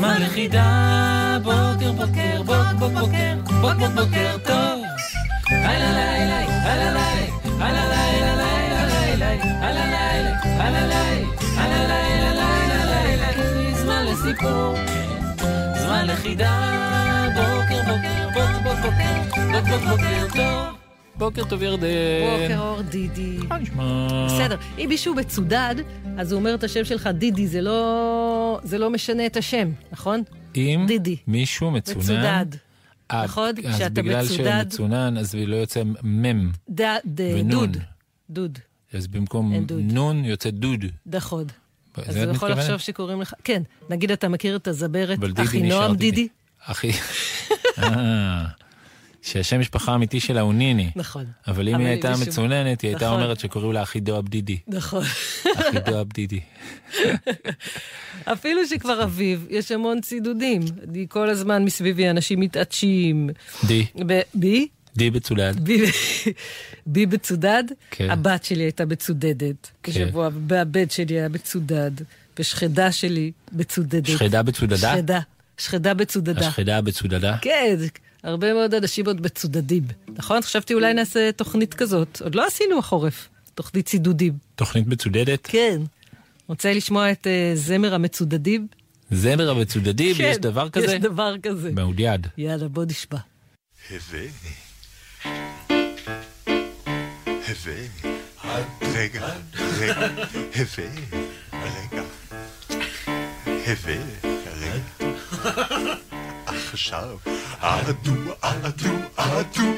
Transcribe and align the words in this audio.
זמן 0.00 0.22
לחידה. 0.22 1.38
בוקר, 1.42 1.92
בוקר, 1.92 2.42
בוק, 2.42 2.78
בוק, 2.78 2.92
בוקר, 2.92 3.34
בוק, 3.60 3.74
בוק, 3.78 3.92
בוקר 3.94 4.36
טוב. 4.44 4.84
הלא 5.50 5.90
לילה, 5.98 6.40
הלא 6.62 6.90
לילה, 6.90 7.26
הלא 7.60 7.80
לילה, 7.92 8.32
הלא 8.32 8.84
לילה, 8.84 9.30
הלא 9.66 9.80
לילה, 9.80 10.36
הלא 11.56 11.86
לילה, 11.86 12.32
לילה, 12.32 12.84
לילה, 12.84 13.74
זמן 13.74 14.04
לסיפור. 14.04 14.74
זמן 15.74 16.06
לחידה, 16.06 16.54
בוקר 17.34 17.80
בוקר, 17.86 18.28
בוק 18.34 18.62
בוק 18.62 18.78
בוקר, 18.82 19.52
בוק 19.52 19.68
בוק 19.68 19.82
בוקר 19.88 20.26
טוב. 20.36 20.79
בוקר 21.20 21.44
טוב 21.44 21.62
ירדן. 21.62 21.86
בוקר 22.42 22.58
אור 22.60 22.82
דידי. 22.82 23.36
מה 23.48 23.58
נשמע? 23.58 24.06
בסדר, 24.26 24.56
אם 24.78 24.86
מישהו 24.88 25.14
מצודד, 25.14 25.74
אז 26.18 26.32
הוא 26.32 26.38
אומר 26.38 26.54
את 26.54 26.64
השם 26.64 26.84
שלך 26.84 27.06
דידי, 27.06 27.46
זה 27.46 27.60
לא, 27.60 28.60
זה 28.64 28.78
לא 28.78 28.90
משנה 28.90 29.26
את 29.26 29.36
השם, 29.36 29.70
נכון? 29.92 30.22
אם 30.56 30.84
דידי. 30.88 31.16
מישהו 31.26 31.70
מצונן, 31.70 31.98
מצודד. 32.00 32.46
נכון? 33.24 33.48
אז 33.64 33.74
כשאתה 33.74 34.02
בגלל 34.02 34.24
מצודד- 34.24 34.62
שמצונן, 34.70 35.18
אז 35.18 35.34
לא 35.34 35.56
יוצא 35.56 35.82
מם, 36.02 36.50
ד. 36.74 36.80
דוד. 37.50 37.76
דוד, 38.30 38.58
אז 38.92 39.06
במקום. 39.06 39.52
נון 39.70 40.24
יוצא 40.24 40.50
דוד. 40.50 40.84
נכון. 41.06 41.44
אז 42.06 42.16
הוא 42.16 42.32
יכול? 42.34 42.50
לחשוב 42.50 42.78
שקוראים 42.78 43.20
לך... 43.20 43.34
כן, 43.44 43.62
נגיד 43.90 44.10
אתה 44.10 44.28
מכיר 44.28 44.56
את 44.56 44.68
הזמרת 44.68 45.18
אבל 45.18 45.32
דידי 45.96 46.28
אחי 46.66 46.90
שהשם 49.22 49.60
משפחה 49.60 49.92
האמיתי 49.92 50.20
שלה 50.20 50.40
הוא 50.40 50.54
ניני. 50.54 50.90
נכון. 50.96 51.24
אבל 51.46 51.68
אם 51.68 51.76
היא 51.78 51.86
הייתה 51.86 52.12
מצוננת, 52.22 52.80
היא 52.80 52.88
הייתה 52.88 53.06
נכון. 53.06 53.22
אומרת 53.22 53.40
שקוראים 53.40 53.72
לה 53.72 53.82
אחי 53.82 54.00
דואב 54.00 54.28
דידי. 54.28 54.58
נכון. 54.68 55.02
אחי 55.56 55.80
דואב 55.86 56.06
דידי. 56.12 56.40
אפילו 58.32 58.66
שכבר 58.66 59.02
אביב, 59.02 59.46
יש 59.50 59.72
המון 59.72 60.00
צידודים. 60.00 60.62
אני 60.88 61.06
כל 61.08 61.30
הזמן 61.30 61.64
מסביבי 61.64 62.10
אנשים 62.10 62.40
מתעטשים. 62.40 63.30
די, 63.66 63.86
ב- 64.06 64.20
בי? 64.34 64.68
די 64.96 65.10
בצולד. 65.10 65.60
בי, 66.86 67.06
בצודד, 67.06 67.64
כן. 67.90 68.10
הבת 68.10 68.44
שלי 68.44 68.62
הייתה 68.62 68.86
מצודדת. 68.86 69.70
כן. 69.82 69.92
בשבוע, 69.92 70.28
והבן 70.48 70.88
שלי 70.90 71.14
היה 71.14 71.28
מצודד, 71.28 71.90
ושכדה 72.38 72.92
שלי 72.92 73.32
מצודדת. 73.52 74.06
שכדה 74.06 74.42
בצודדה? 74.42 74.94
שכדה, 74.94 75.20
שכדה 75.60 75.94
בצודדה. 75.94 76.48
השכדה 76.48 76.80
בצודדה? 76.80 77.36
כן, 77.40 77.76
הרבה 78.22 78.54
מאוד 78.54 78.74
אנשים 78.74 79.06
עוד 79.06 79.20
מצודדים. 79.20 79.84
נכון? 80.08 80.42
חשבתי 80.42 80.74
אולי 80.74 80.94
נעשה 80.94 81.32
תוכנית 81.32 81.74
כזאת. 81.74 82.22
עוד 82.24 82.34
לא 82.34 82.46
עשינו 82.46 82.78
החורף, 82.78 83.28
תוכנית 83.54 83.86
צידודים. 83.86 84.32
תוכנית 84.54 84.86
מצודדת? 84.86 85.40
כן. 85.42 85.80
רוצה 86.46 86.72
לשמוע 86.72 87.12
את 87.12 87.26
uh, 87.26 87.56
זמר 87.58 87.94
המצודדים? 87.94 88.66
זמר 89.10 89.50
המצודדים, 89.50 90.14
כן, 90.16 90.24
יש 90.30 90.36
דבר 90.36 90.70
כזה? 90.70 90.86
יש 90.86 91.00
דבר 91.00 91.34
כזה. 91.42 91.72
מעודיד. 91.72 92.26
יאללה, 92.38 92.68
בוא 92.68 92.84
נשמע. 92.84 93.18
הווה. 93.90 94.20
הווה. 97.48 97.74
רגע, 98.82 99.28
רגע, 99.78 100.08
הווה, 100.56 100.86
רגע. 101.52 102.02
הווה, 103.66 103.94
רגע. 104.24 104.39
עכשיו, 106.46 107.18
אדו, 107.60 108.14
אדו, 108.40 108.94
אדו, 109.16 109.72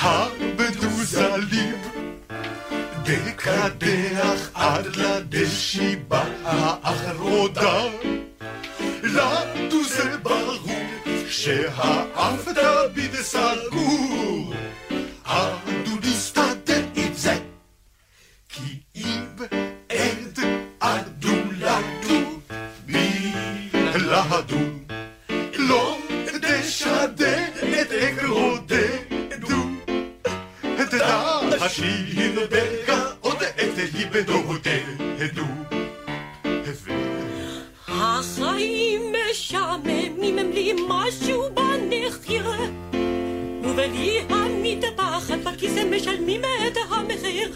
הבדוזה 0.00 1.36
ליב. 1.50 1.88
דקדח 3.02 4.50
עד 4.54 4.86
לדשיבה 4.96 6.24
האחרונה. 6.44 7.84
לנו 9.02 9.84
זה 9.84 10.16
ברור 10.22 10.68
שהאף 11.28 12.48
תמיד 12.48 13.14
סגור. 13.14 14.54
אדו 15.24 15.87
את 27.80 27.92
אגרודנו 27.92 29.48
תדע 30.90 31.40
השיר 31.60 32.46
בגאות 32.50 33.42
את 33.42 33.94
ליבדותנו 33.94 35.44
החיים 37.88 39.12
משעממים 39.30 40.38
הם 40.38 40.50
לי 40.52 40.72
משהו 40.88 41.42
בנחיר 41.54 42.50
ובלי 43.62 44.20
המטפחת 44.30 45.38
בכיסא 45.44 45.84
משלמים 45.90 46.40
את 46.40 46.76
המחיר 46.90 47.52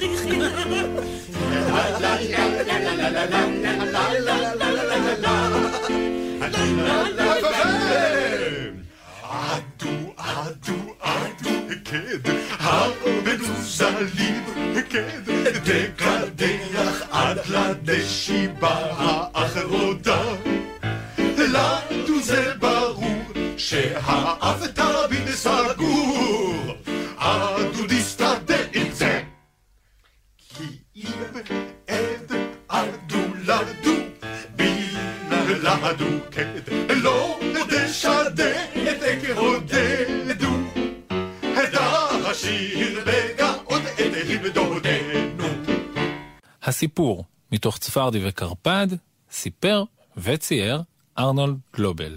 אדו, 9.32 10.14
אדו, 10.16 10.94
אדו, 11.00 11.50
כן, 11.84 12.16
המנוזלים, 12.58 14.44
כן, 14.90 15.20
דקדח 15.64 17.02
עד 17.10 17.38
לדשיבה 17.48 18.76
האחרונה. 18.96 20.22
לנו 21.38 22.22
זה 22.22 22.52
ברור 22.60 23.22
שהאף 23.56 24.66
תמיד 24.74 25.28
הסיפור, 47.02 47.24
מתוך 47.52 47.78
צפרדי 47.78 48.28
וקרפד, 48.28 48.86
סיפר 49.30 49.84
וצייר 50.16 50.82
ארנולד 51.18 51.56
גלובל. 51.76 52.16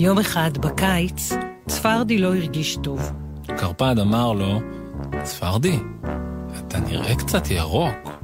יום 0.00 0.18
אחד 0.18 0.58
בקיץ, 0.58 1.32
צפרדי 1.68 2.18
לא 2.18 2.34
הרגיש 2.34 2.78
טוב. 2.82 3.12
קרפד 3.46 3.98
אמר 3.98 4.32
לו, 4.32 4.60
צפרדי, 5.22 5.78
אתה 6.58 6.80
נראה 6.80 7.16
קצת 7.16 7.50
ירוק. 7.50 8.22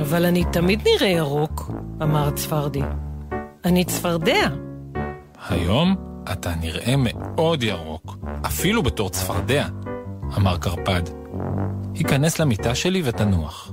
אבל 0.00 0.26
אני 0.26 0.44
תמיד 0.52 0.80
נראה 0.88 1.08
ירוק, 1.08 1.70
אמר 2.02 2.30
צפרדי. 2.30 2.82
אני 3.64 3.84
צפרדע. 3.84 4.48
היום 5.48 5.96
אתה 6.32 6.54
נראה 6.54 6.94
מאוד 6.96 7.62
ירוק, 7.62 8.16
אפילו 8.46 8.82
בתור 8.82 9.10
צפרדע, 9.10 9.66
אמר 10.36 10.56
קרפד. 10.56 11.02
היכנס 11.94 12.38
למיטה 12.38 12.74
שלי 12.74 13.02
ותנוח. 13.04 13.72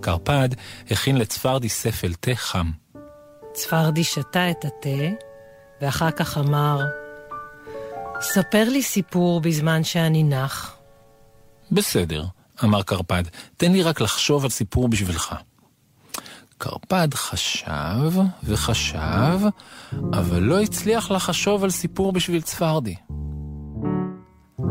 קרפד 0.00 0.48
הכין 0.90 1.16
לצפרדי 1.16 1.68
ספל 1.68 2.14
תה 2.14 2.34
חם. 2.34 2.70
צפרדי 3.52 4.04
שתה 4.04 4.50
את 4.50 4.64
התה, 4.64 5.24
ואחר 5.80 6.10
כך 6.10 6.38
אמר, 6.38 6.80
ספר 8.20 8.68
לי 8.68 8.82
סיפור 8.82 9.40
בזמן 9.40 9.84
שאני 9.84 10.22
נח. 10.22 10.76
בסדר, 11.72 12.24
אמר 12.64 12.82
קרפד, 12.82 13.22
תן 13.56 13.72
לי 13.72 13.82
רק 13.82 14.00
לחשוב 14.00 14.44
על 14.44 14.50
סיפור 14.50 14.88
בשבילך. 14.88 15.34
קרפד 16.58 17.14
חשב 17.14 18.12
וחשב, 18.44 19.40
אבל 20.12 20.42
לא 20.42 20.60
הצליח 20.60 21.10
לחשוב 21.10 21.64
על 21.64 21.70
סיפור 21.70 22.12
בשביל 22.12 22.42
צפרדי. 22.42 22.94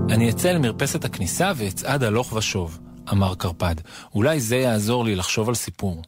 אני 0.10 0.30
אצא 0.30 0.52
למרפסת 0.52 1.06
הכניסה 1.06 1.52
ואצעד 1.56 2.04
הלוך 2.04 2.34
ושוב, 2.34 2.80
אמר 3.12 3.36
קרפד. 3.36 3.76
אולי 4.16 4.40
זה 4.40 4.56
יעזור 4.56 5.06
לי 5.06 5.16
לחשוב 5.16 5.50
על 5.50 5.56
סיפור. 5.56 6.02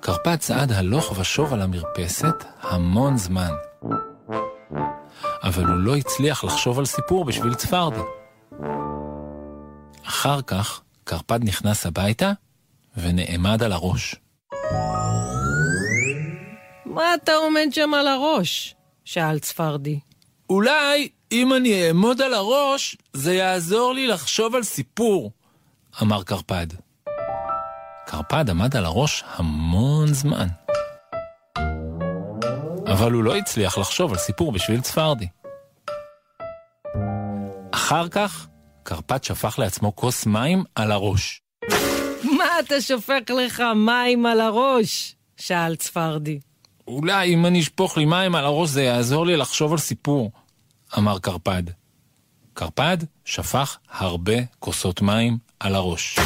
קרפד 0.00 0.36
צעד 0.36 0.72
הלוך 0.72 1.18
ושוב 1.18 1.52
על 1.52 1.62
המרפסת 1.62 2.44
המון 2.60 3.16
זמן. 3.16 3.50
אבל 5.42 5.64
הוא 5.64 5.78
לא 5.78 5.96
הצליח 5.96 6.44
לחשוב 6.44 6.78
על 6.78 6.84
סיפור 6.84 7.24
בשביל 7.24 7.54
צפרדי. 7.54 8.00
אחר 10.06 10.42
כך 10.42 10.80
קרפד 11.04 11.44
נכנס 11.44 11.86
הביתה 11.86 12.32
ונעמד 12.96 13.62
על 13.62 13.72
הראש. 13.72 14.16
מה 16.84 17.14
אתה 17.14 17.32
עומד 17.32 17.68
שם 17.70 17.94
על 17.94 18.06
הראש? 18.06 18.74
שאל 19.04 19.38
צפרדי. 19.38 20.00
אולי 20.50 21.08
אם 21.32 21.54
אני 21.54 21.86
אעמוד 21.86 22.22
על 22.22 22.34
הראש, 22.34 22.96
זה 23.12 23.34
יעזור 23.34 23.94
לי 23.94 24.06
לחשוב 24.06 24.54
על 24.54 24.62
סיפור, 24.62 25.30
אמר 26.02 26.22
קרפד. 26.22 26.66
קרפד 28.06 28.50
עמד 28.50 28.76
על 28.76 28.84
הראש 28.84 29.24
המון 29.26 30.06
זמן. 30.06 30.46
אבל 32.86 33.12
הוא 33.12 33.24
לא 33.24 33.36
הצליח 33.36 33.78
לחשוב 33.78 34.12
על 34.12 34.18
סיפור 34.18 34.52
בשביל 34.52 34.80
צפרדי. 34.80 35.26
אחר 37.70 38.08
כך, 38.08 38.46
קרפד 38.82 39.24
שפך 39.24 39.58
לעצמו 39.58 39.96
כוס 39.96 40.26
מים 40.26 40.64
על 40.74 40.92
הראש. 40.92 41.40
מה 42.22 42.60
אתה 42.60 42.80
שופך 42.80 43.30
לך 43.42 43.62
מים 43.76 44.26
על 44.26 44.40
הראש? 44.40 45.14
שאל 45.36 45.76
צפרדי. 45.76 46.38
אולי 46.88 47.34
אם 47.34 47.46
אני 47.46 47.60
אשפוך 47.60 47.98
לי 47.98 48.04
מים 48.04 48.34
על 48.34 48.44
הראש 48.44 48.68
זה 48.70 48.82
יעזור 48.82 49.26
לי 49.26 49.36
לחשוב 49.36 49.72
על 49.72 49.78
סיפור, 49.78 50.30
אמר 50.98 51.18
קרפד. 51.18 51.62
קרפד 52.54 52.96
שפך 53.24 53.78
הרבה 53.90 54.32
כוסות 54.58 55.02
מים 55.02 55.38
על 55.60 55.74
הראש. 55.74 56.18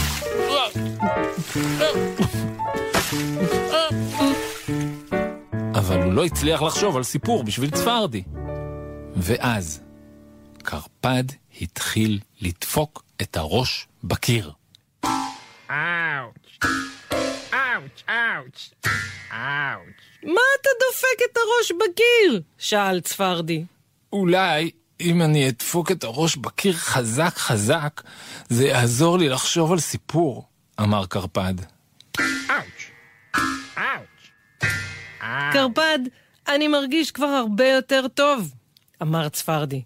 אבל 5.75 6.03
הוא 6.03 6.12
לא 6.12 6.25
הצליח 6.25 6.62
לחשוב 6.62 6.97
על 6.97 7.03
סיפור 7.03 7.45
בשביל 7.45 7.71
צפרדי. 7.71 8.23
ואז 9.17 9.81
קרפד 10.62 11.25
התחיל 11.61 12.21
לדפוק 12.41 13.03
את 13.23 13.37
הראש 13.37 13.87
בקיר. 14.05 14.53
אאוץ', 15.05 16.59
אאוץ', 17.53 18.03
אאוץ', 18.09 18.71
אאוץ'. 19.33 20.01
מה 20.23 20.41
אתה 20.61 20.71
דופק 20.81 21.31
את 21.31 21.37
הראש 21.37 21.73
בקיר? 21.73 22.43
שאל 22.59 23.01
צפרדי. 23.01 23.65
אולי 24.12 24.71
אם 25.01 25.23
אני 25.23 25.49
אדפוק 25.49 25.91
את 25.91 26.05
הראש 26.05 26.37
בקיר 26.37 26.73
חזק 26.73 27.37
חזק, 27.37 28.03
זה 28.49 28.67
יעזור 28.67 29.19
לי 29.19 29.29
לחשוב 29.29 29.73
על 29.73 29.81
סיפור, 29.81 30.45
אמר 30.81 31.07
קרפד. 31.07 31.55
קרפד, 35.53 35.99
אני 36.49 36.69
מרגיש 36.69 37.11
כבר 37.11 37.27
הרבה 37.27 37.69
יותר 37.69 38.07
טוב, 38.15 38.53
אמר 39.03 39.29
צפרדי. 39.29 39.83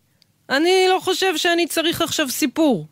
אני 0.51 0.87
לא 0.89 1.01
חושב 1.01 1.37
שאני 1.37 1.67
צריך 1.67 2.03
עכשיו 2.03 2.29
סיפור. 2.29 2.87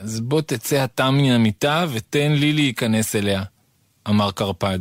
אז 0.00 0.20
בוא 0.20 0.40
תצא 0.40 0.84
אתה 0.84 1.10
מן 1.10 1.30
המיטה 1.30 1.86
ותן 1.92 2.32
לי 2.32 2.52
להיכנס 2.52 3.16
אליה, 3.16 3.42
אמר 4.08 4.30
קרפד. 4.30 4.78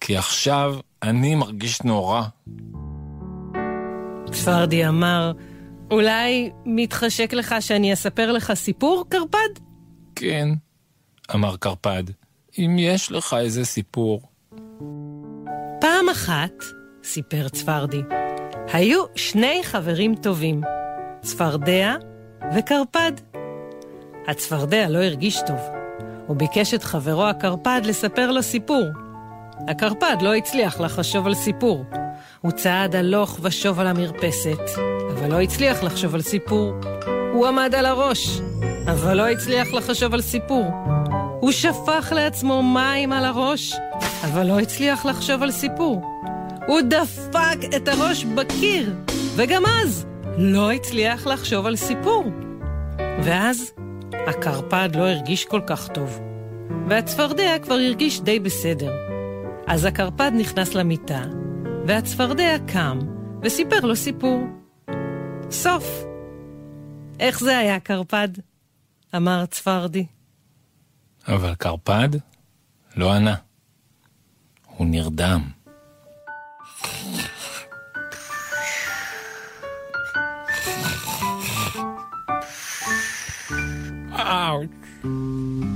כי 0.00 0.16
עכשיו 0.16 0.78
אני 1.02 1.34
מרגיש 1.34 1.82
נורא. 1.82 2.22
צפרדי 4.28 4.88
אמר, 4.88 5.32
אולי 5.90 6.50
מתחשק 6.64 7.32
לך 7.32 7.54
שאני 7.60 7.92
אספר 7.92 8.32
לך 8.32 8.52
סיפור, 8.54 9.04
קרפד? 9.08 9.62
כן, 10.16 10.48
אמר 11.34 11.56
קרפד, 11.56 12.04
אם 12.58 12.76
יש 12.78 13.12
לך 13.12 13.36
איזה 13.40 13.64
סיפור. 13.64 14.20
פעם 15.80 16.08
אחת, 16.12 16.52
סיפר 17.04 17.48
צפרדי, 17.48 18.02
היו 18.72 19.04
שני 19.16 19.60
חברים 19.64 20.14
טובים, 20.14 20.60
צפרדע 21.20 21.94
וקרפד. 22.56 23.12
הצפרדע 24.28 24.88
לא 24.88 24.98
הרגיש 24.98 25.40
טוב. 25.46 25.58
הוא 26.26 26.36
ביקש 26.36 26.74
את 26.74 26.82
חברו 26.82 27.26
הקרפד 27.26 27.80
לספר 27.84 28.30
לו 28.30 28.42
סיפור. 28.42 28.84
הקרפד 29.68 30.16
לא 30.20 30.34
הצליח 30.34 30.80
לחשוב 30.80 31.26
על 31.26 31.34
סיפור. 31.34 31.84
הוא 32.40 32.52
צעד 32.52 32.96
הלוך 32.96 33.38
ושוב 33.42 33.80
על 33.80 33.86
המרפסת, 33.86 34.60
אבל 35.12 35.30
לא 35.30 35.40
הצליח 35.40 35.82
לחשוב 35.82 36.14
על 36.14 36.22
סיפור. 36.22 36.72
הוא 37.32 37.46
עמד 37.46 37.74
על 37.74 37.86
הראש, 37.86 38.40
אבל 38.86 39.14
לא 39.14 39.28
הצליח 39.28 39.68
לחשוב 39.72 40.14
על 40.14 40.20
סיפור. 40.20 40.64
הוא 41.40 41.52
שפך 41.52 42.12
לעצמו 42.14 42.62
מים 42.62 43.12
על 43.12 43.24
הראש, 43.24 43.74
אבל 44.24 44.46
לא 44.46 44.60
הצליח 44.60 45.06
לחשוב 45.06 45.42
על 45.42 45.50
סיפור. 45.50 46.02
הוא 46.66 46.80
דפק 46.80 47.58
את 47.76 47.88
הראש 47.88 48.24
בקיר, 48.24 48.94
וגם 49.36 49.62
אז 49.66 50.06
לא 50.38 50.72
הצליח 50.72 51.26
לחשוב 51.26 51.66
על 51.66 51.76
סיפור. 51.76 52.24
ואז 53.22 53.72
הקרפד 54.26 54.88
לא 54.96 55.02
הרגיש 55.08 55.44
כל 55.44 55.60
כך 55.66 55.88
טוב, 55.88 56.20
והצפרדע 56.88 57.58
כבר 57.62 57.74
הרגיש 57.74 58.20
די 58.20 58.40
בסדר. 58.40 59.07
אז 59.70 59.84
הקרפד 59.84 60.32
נכנס 60.34 60.74
למיטה, 60.74 61.22
והצפרדע 61.86 62.56
קם 62.66 62.98
וסיפר 63.42 63.80
לו 63.80 63.96
סיפור. 63.96 64.40
סוף. 65.50 65.84
איך 67.20 67.40
זה 67.40 67.58
היה, 67.58 67.80
קרפד? 67.80 68.28
אמר 69.16 69.46
צפרדי. 69.46 70.06
אבל 71.28 71.54
קרפד 71.54 72.08
לא 72.96 73.12
ענה. 73.12 73.34
הוא 74.66 74.86
נרדם. 74.86 75.42
אאוץ'. 84.12 85.67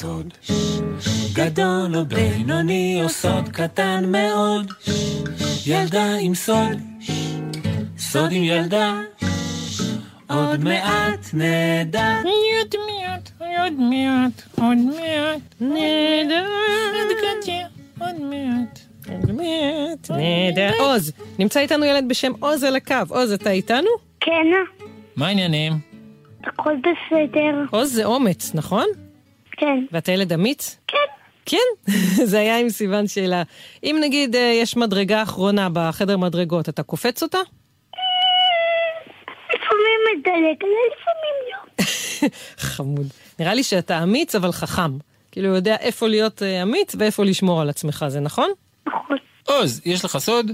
סוד, 0.00 0.34
גדול 1.32 1.96
או 1.96 2.04
בינוני 2.04 3.00
או 3.04 3.08
סוד 3.08 3.48
קטן 3.48 4.04
מאוד, 4.06 4.72
ילדה 5.66 6.14
עם 6.20 6.34
סוד, 6.34 6.78
סוד 7.98 8.32
עם 8.32 8.42
ילדה, 8.42 9.00
עוד 10.30 10.64
מעט 10.64 11.26
נדע. 11.32 12.20
עוד 12.22 12.74
מעט, 12.86 13.30
עוד 13.38 13.72
מעט, 13.72 14.42
עוד 14.58 14.78
מעט, 14.78 15.54
נדע, 15.60 16.44
עוד 18.00 18.20
מעט, 18.20 18.78
עוד 19.10 19.32
מעט, 19.32 20.10
נהדר. 20.10 20.70
עוז, 20.78 21.12
נמצא 21.38 21.60
איתנו 21.60 21.84
ילד 21.84 22.08
בשם 22.08 22.32
עוז 22.40 22.64
על 22.64 22.76
הקו. 22.76 22.94
עוז, 23.08 23.32
אתה 23.32 23.50
איתנו? 23.50 23.90
כן, 24.20 24.46
מה 25.16 25.26
העניינים? 25.26 25.72
הכל 26.44 26.74
בסדר. 26.76 27.64
עוז 27.70 27.92
זה 27.92 28.04
אומץ, 28.04 28.54
נכון? 28.54 28.86
כן. 29.60 29.84
ואתה 29.92 30.12
ילד 30.12 30.32
אמיץ? 30.32 30.78
כן. 30.86 30.96
כן, 31.46 31.92
זה 32.30 32.40
היה 32.40 32.58
עם 32.58 32.68
סימן 32.68 33.06
שאלה. 33.06 33.42
אם 33.84 33.96
נגיד 34.00 34.36
אה, 34.36 34.52
יש 34.62 34.76
מדרגה 34.76 35.22
אחרונה 35.22 35.68
בחדר 35.72 36.16
מדרגות, 36.16 36.68
אתה 36.68 36.82
קופץ 36.82 37.22
אותה? 37.22 37.38
לפעמים 39.48 40.00
מדלג 40.18 40.56
לפעמים 40.62 41.36
לא. 41.52 42.28
חמוד. 42.70 43.06
נראה 43.38 43.54
לי 43.54 43.62
שאתה 43.62 44.02
אמיץ 44.02 44.34
אבל 44.34 44.52
חכם. 44.52 44.98
כאילו 45.32 45.48
יודע 45.48 45.76
איפה 45.76 46.08
להיות 46.08 46.42
אה, 46.42 46.62
אמיץ 46.62 46.94
ואיפה 46.98 47.24
לשמור 47.24 47.60
על 47.60 47.70
עצמך, 47.70 48.04
זה 48.08 48.20
נכון? 48.20 48.50
נכון. 48.86 49.16
עוז, 49.48 49.82
יש 49.84 50.04
לך 50.04 50.18
סוד? 50.18 50.50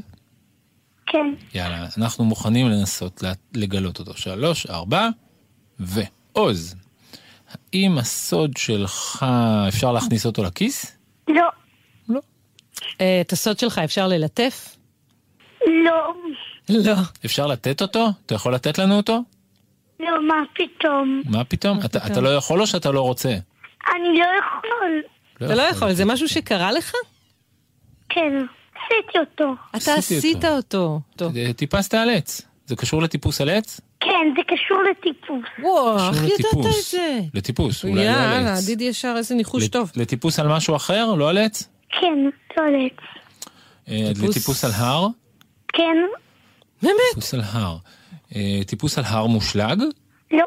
כן. 1.07 1.35
יאללה, 1.55 1.87
אנחנו 1.99 2.25
מוכנים 2.25 2.69
לנסות 2.69 3.23
לגלות 3.55 3.99
אותו. 3.99 4.17
שלוש, 4.17 4.67
ארבע, 4.67 5.09
ועוז. 5.79 6.75
האם 7.77 7.99
הסוד 7.99 8.57
שלך, 8.57 9.27
אפשר 9.69 9.93
להכניס 9.93 10.27
אותו 10.27 10.43
לכיס? 10.43 10.99
לא. 11.29 11.43
אה, 13.01 13.21
את 13.21 13.33
הסוד 13.33 13.59
שלך 13.59 13.79
אפשר 13.79 14.09
ללטף? 14.09 14.77
לא. 15.67 16.15
לא. 16.69 16.95
אפשר 17.25 17.47
לתת 17.47 17.83
אותו? 17.83 18.09
אתה 18.27 18.35
יכול 18.35 18.55
לתת 18.55 18.79
לנו 18.79 18.97
אותו? 18.97 19.23
לא, 20.01 20.29
מה 20.29 20.43
פתאום? 20.55 21.23
מה 21.25 21.45
פתאום? 21.45 21.79
אתה? 21.85 22.07
אתה 22.07 22.21
לא 22.21 22.37
יכול 22.37 22.61
או 22.61 22.67
שאתה 22.67 22.91
לא 22.91 23.01
רוצה? 23.01 23.29
אני 23.29 24.19
לא 24.19 24.27
יכול. 24.39 25.03
אתה 25.37 25.55
לא 25.55 25.63
יכול, 25.63 25.93
זה 25.93 26.05
משהו 26.05 26.29
שקרה 26.29 26.73
לך? 26.73 26.93
כן. 28.09 28.33
עשיתי 28.75 29.19
אותו. 29.19 29.55
אתה 29.77 29.95
עשית 29.95 30.45
אותו. 30.45 31.01
אה, 31.37 31.53
טיפסת 31.53 31.95
על 31.95 32.11
עץ. 32.11 32.43
זה 32.67 32.77
קשור 32.77 33.03
לטיפוס 33.03 33.41
על 33.41 33.49
עץ? 33.51 33.81
כן, 34.01 34.35
זה 34.37 34.43
קשור 34.47 34.79
לטיפוס. 34.91 35.45
וואו, 35.63 35.97
איך 36.09 36.23
ידעת. 36.25 36.67
את 36.79 36.85
זה? 36.91 37.19
לטיפוס, 37.35 37.85
אולי 37.85 37.95
לא 37.95 38.01
על 38.01 38.07
יאללה, 38.33 38.55
עץ. 38.55 38.67
דידי 38.67 38.85
ישר, 38.85 39.15
איזה 39.17 39.35
ניחוש 39.35 39.69
טוב. 39.69 39.93
לטיפוס 39.97 40.39
על 40.39 40.49
משהו 40.49 40.77
אחר? 40.77 41.15
לא 41.15 41.31
על 41.31 41.39
עץ? 41.39 41.69
כן, 42.01 42.19
לא 42.57 42.63
על 42.65 42.75
עץ. 42.87 43.05
אה, 43.89 44.11
טיפוס- 44.15 44.29
לטיפוס 44.31 44.65
על 44.65 44.71
הר? 44.75 45.07
כן. 45.73 45.97
באמת? 46.83 46.95
טיפוס 47.15 47.35
על 47.35 47.41
הר. 47.45 47.77
אה, 48.37 48.61
טיפוס 48.67 48.99
על 48.99 49.05
הר 49.07 49.27
מושלג? 49.27 49.83
לא. 50.33 50.47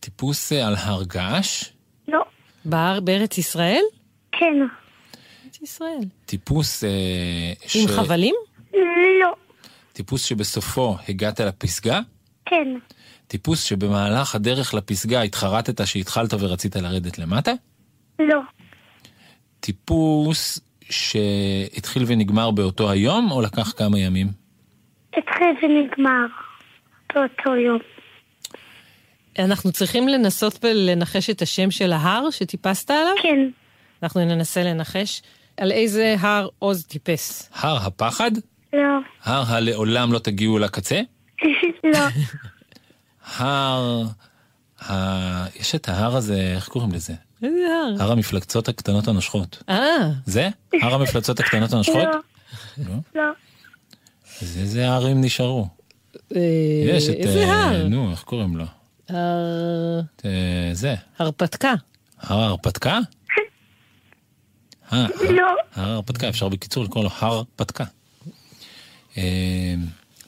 טיפוס 0.00 0.52
אה, 0.52 0.66
על 0.66 0.74
הר 0.78 1.02
געש? 1.02 1.64
לא. 2.08 2.20
בהר 2.64 3.00
בארץ 3.00 3.38
ישראל? 3.38 3.82
כן. 4.32 4.54
ישראל. 5.62 5.98
טיפוס... 6.26 6.84
אה, 6.84 6.88
עם 7.74 7.88
ש- 7.88 7.90
חבלים? 7.90 8.34
לא. 9.22 9.34
טיפוס 9.92 10.24
שבסופו 10.24 10.96
הגעת 11.08 11.40
לפסגה? 11.40 12.00
כן. 12.50 12.68
טיפוס 13.26 13.64
שבמהלך 13.64 14.34
הדרך 14.34 14.74
לפסגה 14.74 15.22
התחרטת 15.22 15.86
שהתחלת 15.86 16.34
ורצית 16.34 16.76
לרדת 16.76 17.18
למטה? 17.18 17.52
לא. 18.18 18.40
טיפוס 19.60 20.60
שהתחיל 20.90 22.04
ונגמר 22.06 22.50
באותו 22.50 22.90
היום 22.90 23.30
או 23.30 23.42
לקח 23.42 23.72
כמה 23.72 23.98
ימים? 23.98 24.26
התחיל 25.16 25.46
ונגמר. 25.62 26.26
באותו 27.14 27.56
יום. 27.56 27.78
אנחנו 29.38 29.72
צריכים 29.72 30.08
לנסות 30.08 30.64
ולנחש 30.64 31.30
את 31.30 31.42
השם 31.42 31.70
של 31.70 31.92
ההר 31.92 32.30
שטיפסת 32.30 32.90
עליו? 32.90 33.12
כן. 33.22 33.48
אנחנו 34.02 34.24
ננסה 34.24 34.62
לנחש 34.62 35.22
על 35.56 35.72
איזה 35.72 36.16
הר 36.20 36.48
עוז 36.58 36.86
טיפס. 36.86 37.50
הר 37.54 37.76
הפחד? 37.76 38.30
לא. 38.72 38.98
הר 39.24 39.42
הלעולם 39.54 40.12
לא 40.12 40.18
תגיעו 40.18 40.58
לקצה? 40.58 41.00
לא. 41.84 41.98
הר... 43.36 44.02
ה... 44.88 45.46
יש 45.60 45.74
את 45.74 45.88
ההר 45.88 46.16
הזה, 46.16 46.52
איך 46.56 46.68
קוראים 46.68 46.92
לזה? 46.92 47.14
איזה 47.42 47.56
הר? 47.66 48.02
הר 48.02 48.12
המפלצות 48.12 48.68
הקטנות 48.68 49.08
הנושכות. 49.08 49.62
אה, 49.68 50.10
זה? 50.26 50.48
הר 50.82 50.94
המפלצות 50.94 51.40
הקטנות 51.40 51.72
הנושכות? 51.72 52.04
לא. 52.04 52.84
לא? 52.88 52.94
לא. 53.14 53.30
אז 54.42 54.58
איזה 54.58 54.88
הרים 54.90 55.20
נשארו? 55.20 55.68
אה, 56.36 56.40
יש 56.84 57.08
את... 57.08 57.14
איזה 57.14 57.44
אה, 57.44 57.64
הר? 57.64 57.88
נו, 57.88 58.10
איך 58.10 58.22
קוראים 58.22 58.56
לו? 58.56 58.64
הר... 59.08 60.00
אה, 60.24 60.70
זה. 60.72 60.94
הרפתקה. 61.18 61.74
הר 62.20 62.40
ההרפתקה? 62.40 62.98
אה, 64.92 65.06
לא. 65.30 65.46
הר 65.74 65.90
ההרפתקה, 65.90 66.28
אפשר 66.28 66.48
בקיצור 66.48 66.84
לקרוא 66.84 67.04
לו 67.04 67.10
הר 67.18 67.42
פתקה. 67.56 67.84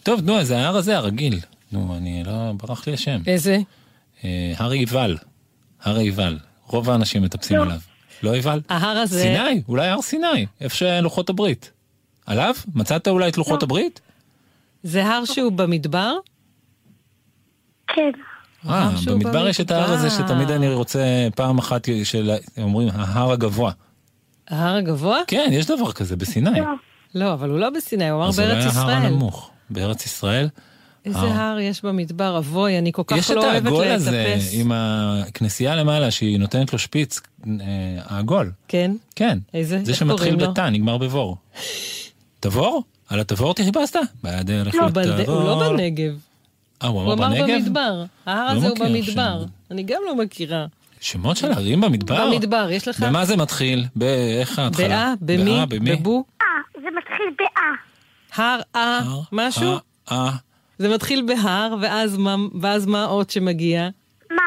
טוב, 0.03 0.21
נו, 0.21 0.39
אז 0.39 0.51
ההר 0.51 0.77
הזה 0.77 0.97
הרגיל. 0.97 1.41
נו, 1.73 1.97
אני 1.97 2.23
לא... 2.27 2.53
ברח 2.57 2.87
לי 2.87 2.93
השם. 2.95 3.21
איזה? 3.27 3.59
אה, 4.25 4.53
הר 4.57 4.71
עיבל. 4.71 5.17
הר 5.83 5.97
עיבל. 5.97 6.39
רוב 6.67 6.91
האנשים 6.91 7.23
מטפסים 7.23 7.57
לא. 7.57 7.63
עליו. 7.63 7.79
לא 8.23 8.35
עיבל? 8.35 8.61
ההר 8.69 8.99
הזה... 8.99 9.23
סיני, 9.23 9.63
אולי 9.69 9.89
הר 9.89 10.03
סיני, 10.03 10.47
איפה 10.61 10.77
שלוחות 10.77 11.31
הברית. 11.31 11.71
עליו? 12.27 12.55
מצאת 12.75 13.09
אולי 13.09 13.29
את 13.29 13.39
לוחות 13.39 13.63
לא. 13.63 13.67
הברית? 13.67 14.01
זה 14.83 15.07
הר 15.07 15.25
שהוא 15.25 15.53
במדבר? 15.53 16.17
כן. 17.89 18.11
אה, 18.69 18.91
במדבר 19.07 19.49
יש 19.49 19.61
את 19.61 19.71
ההר 19.71 19.93
הזה. 19.93 20.11
שתמיד 20.11 20.51
אני 20.51 20.69
רוצה 20.75 21.29
פעם 21.35 21.59
אחת 21.59 21.89
של... 22.05 22.31
אומרים 22.59 22.89
ההר 22.93 23.33
הגבוה. 23.33 23.73
ההר 24.49 24.75
הגבוה? 24.75 25.19
כן, 25.27 25.51
יש 25.53 25.67
דבר 25.67 25.93
כזה 25.93 26.17
בסיני. 26.17 26.61
לא. 26.61 26.67
לא, 27.15 27.33
אבל 27.33 27.51
הוא 27.51 27.59
לא 27.59 27.71
בסיני, 27.71 28.11
הוא 28.11 28.19
אמר 28.21 28.29
אז 28.29 28.41
אולי 28.41 28.53
בארץ 28.53 28.77
ההר 28.77 28.91
ישראל. 28.91 29.07
הנמוך. 29.07 29.52
בארץ 29.71 30.07
ישראל. 30.07 30.49
איזה 31.05 31.19
הר. 31.19 31.41
הר 31.41 31.59
יש 31.61 31.85
במדבר? 31.85 32.39
אבוי, 32.39 32.79
אני 32.79 32.93
כל 32.93 33.03
כך 33.07 33.17
יש 33.17 33.31
את 33.31 33.37
לא 33.37 33.45
אוהבת 33.45 33.67
העגול 33.67 33.87
הזה. 33.87 34.37
עם 34.53 34.73
הכנסייה 34.75 35.77
למעלה 35.77 36.11
שהיא 36.11 36.39
נותנת 36.39 36.73
לו 36.73 36.79
שפיץ, 36.79 37.21
אה, 37.47 37.51
העגול. 38.05 38.53
כן? 38.69 38.91
כן. 39.17 39.39
איזה? 39.55 39.81
זה 39.85 39.95
שמתחיל? 39.95 40.37
בתא, 40.37 40.69
נגמר 40.71 40.99
בבור. 40.99 41.37
תבור? 42.41 42.83
על 43.09 43.21
התבור 43.21 43.55
חיפשת? 43.65 43.97
בדרך 44.25 44.75
לא, 44.75 44.87
לתבור. 44.87 45.35
הוא 45.35 45.45
לא 45.45 45.73
בנגב. 45.73 46.19
אה, 46.83 46.89
הוא 46.89 47.03
הוא 47.03 47.13
אמר 47.13 47.27
אמר 47.27 47.41
בנגב? 47.41 47.57
במדבר. 47.65 48.05
ההר 48.27 48.53
לא 48.53 48.59
הזה 48.59 48.69
הוא 48.69 48.79
במדבר. 48.79 49.39
שם. 49.45 49.45
אני 49.71 49.83
גם 49.83 50.01
לא 50.07 50.17
מכירה. 50.17 50.67
שמות 51.01 51.37
של 51.37 51.53
ערים 51.53 51.81
במדבר? 51.81 52.31
במדבר, 52.31 52.69
יש 52.71 52.89
לך? 52.89 53.01
במה 53.01 53.25
זה 53.25 53.37
מתחיל? 53.37 53.85
באיך 53.97 54.59
ההתחלה? 54.59 54.89
באה, 54.89 55.15
במי, 55.21 55.45
באה, 55.45 55.67
במי? 55.67 55.97
בבו, 55.97 56.25
אה, 56.41 56.47
זה 56.75 56.89
מתחיל 56.99 57.27
באה. 57.39 57.92
הר, 58.37 58.61
אה, 58.77 58.99
הר, 58.99 59.21
משהו? 59.33 59.73
אה, 59.73 59.79
אה. 60.13 60.31
זה 60.79 60.95
מתחיל 60.95 61.23
בהר, 61.27 61.75
ואז 61.81 62.17
מה- 62.17 62.37
ואז 62.61 62.87
מה 62.87 63.05
עוד 63.05 63.31
שמגיע? 63.31 63.89
מה? 64.31 64.43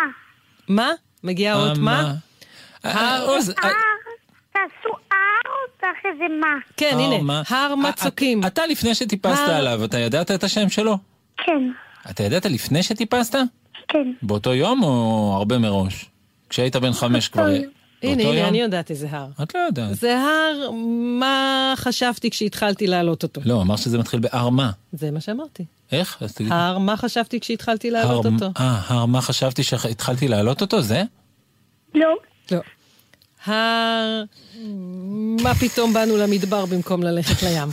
מה? 0.68 0.90
מגיע 1.24 1.56
אות 1.56 1.78
מה? 1.78 2.14
אה, 2.86 3.20
עוז, 3.22 3.50
אה, 3.50 3.56
הר, 3.64 3.72
תעשו 4.54 4.96
הר, 5.12 5.52
צריך 5.82 6.14
איזה 6.14 6.36
מה. 6.42 6.48
כן, 6.78 6.92
הר 7.00 7.14
הנה? 7.14 7.42
הר 7.50 7.70
אה, 7.72 7.76
מצוקים. 7.76 8.46
אתה- 8.46 8.66
לפני 8.68 8.96
שטיפסת 8.96 9.40
הר- 9.48 9.56
עליו, 9.56 9.86
אתה 9.86 10.00
ידעת 10.00 10.32
את 10.32 10.44
השם 10.44 10.70
שלו? 10.70 10.98
כן, 11.38 11.72
אתה 12.10 12.24
ידעת 12.24 12.46
לפני 12.46 12.84
שטיפסת? 12.84 13.36
כן. 13.88 14.12
באותו 14.22 14.54
יום 14.54 14.84
או 14.84 15.34
הרבה 15.38 15.58
מראש? 15.58 16.06
כשהיית 16.50 16.76
בן 16.76 16.94
חמש 16.94 17.28
כבר... 17.30 17.48
הנה, 18.04 18.24
הנה, 18.24 18.38
יום? 18.40 18.48
אני 18.48 18.62
יודעת 18.62 18.92
איזה 18.92 19.08
הר. 19.12 19.28
את 19.44 19.56
לא 19.56 19.60
יודעת. 19.60 19.96
זה 19.96 20.18
הר, 20.20 20.72
מה 21.20 21.74
חשבתי 21.78 22.30
כשהתחלתי 22.30 22.88
להעלות 22.88 23.24
אותו? 23.24 23.42
לא, 23.46 23.62
אמר 23.62 23.76
שזה 23.76 23.98
מתחיל 23.98 24.20
בהר 24.20 24.50
מה. 24.50 24.72
זה 24.94 25.12
מה 25.12 25.22
שאמרתי. 25.22 25.66
איך? 25.92 26.18
אז 26.22 26.34
תגיד. 26.34 26.52
הר, 26.52 26.78
מה 26.78 26.98
חשבתי 26.98 27.40
כשהתחלתי 27.40 27.88
הר- 27.88 27.94
להעלות 27.94 28.26
אותו? 28.26 28.46
אה, 28.60 28.82
הר 28.88 29.06
מה 29.06 29.22
חשבתי 29.22 29.64
שהתחלתי 29.64 30.28
להעלות 30.28 30.62
אותו? 30.62 30.82
זה? 30.82 31.04
לא, 31.96 32.16
לא. 32.52 32.60
הר, 33.46 34.24
מה 35.44 35.56
פתאום 35.56 35.94
באנו 35.94 36.18
למדבר 36.18 36.66
במקום 36.66 37.04
ללכת 37.04 37.44
לים? 37.44 37.70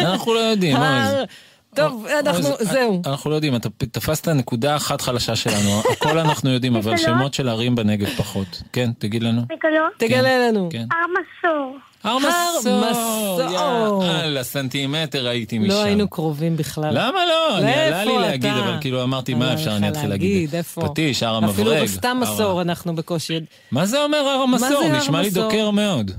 אנחנו 0.00 0.34
לא 0.34 0.38
יודעים. 0.38 0.76
הר. 0.76 1.24
טוב, 1.78 2.06
אנחנו, 2.06 2.48
עוז, 2.48 2.68
זהו. 2.68 3.02
אנחנו 3.06 3.30
לא 3.30 3.34
יודעים, 3.34 3.56
אתה 3.56 3.68
תפסת 3.92 4.28
נקודה 4.28 4.76
אחת 4.76 5.00
חלשה 5.00 5.36
שלנו. 5.36 5.80
הכל 5.92 6.18
אנחנו 6.18 6.50
יודעים, 6.50 6.76
אבל 6.76 6.96
שמות 6.96 7.34
של 7.34 7.48
ערים 7.48 7.74
בנגב 7.74 8.08
פחות. 8.08 8.62
כן, 8.72 8.90
תגיד 8.98 9.22
לנו. 9.22 9.42
לא. 9.64 9.86
תגלה 9.98 10.48
לנו. 10.48 10.68
כן. 10.72 10.84
הר 10.90 11.06
מסור. 11.08 11.78
הר 12.04 12.18
מסור! 12.18 14.04
יאללה, 14.04 14.42
סנטימטר 14.42 15.28
הייתי 15.28 15.58
משם. 15.58 15.68
לא 15.68 15.84
היינו 15.84 16.08
קרובים 16.08 16.56
בכלל. 16.56 16.90
למה 16.92 17.26
לא? 17.26 17.58
אני 17.58 17.72
עלה 17.72 18.04
לי 18.04 18.18
להגיד? 18.18 18.52
אבל 18.52 18.76
כאילו 18.80 19.02
אמרתי, 19.02 19.34
עלה 19.34 19.44
מה 19.44 19.54
אפשר, 19.54 19.76
אני 19.76 19.88
אתחיל 19.88 20.08
להגיד. 20.08 20.50
פטיש, 20.74 21.22
הר 21.22 21.34
המברג. 21.34 21.54
אפילו 21.54 21.84
בסתם 21.84 22.18
מסור 22.20 22.62
אנחנו 22.62 22.94
בקושי... 22.94 23.40
מה 23.72 23.86
זה 23.86 24.02
אומר 24.02 24.18
הר 24.18 24.40
המסור? 24.40 24.88
נשמע 24.88 25.22
לי? 25.22 25.30
דוקר 25.30 25.70
מאוד. 25.70 26.10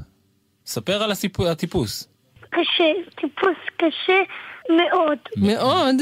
ספר 0.66 1.04
על 1.04 1.12
הטיפוס. 1.52 2.08
קשה, 2.50 3.12
טיפוס 3.16 3.58
קשה 3.78 4.14
מאוד. 4.70 5.18
מאוד. 5.38 5.96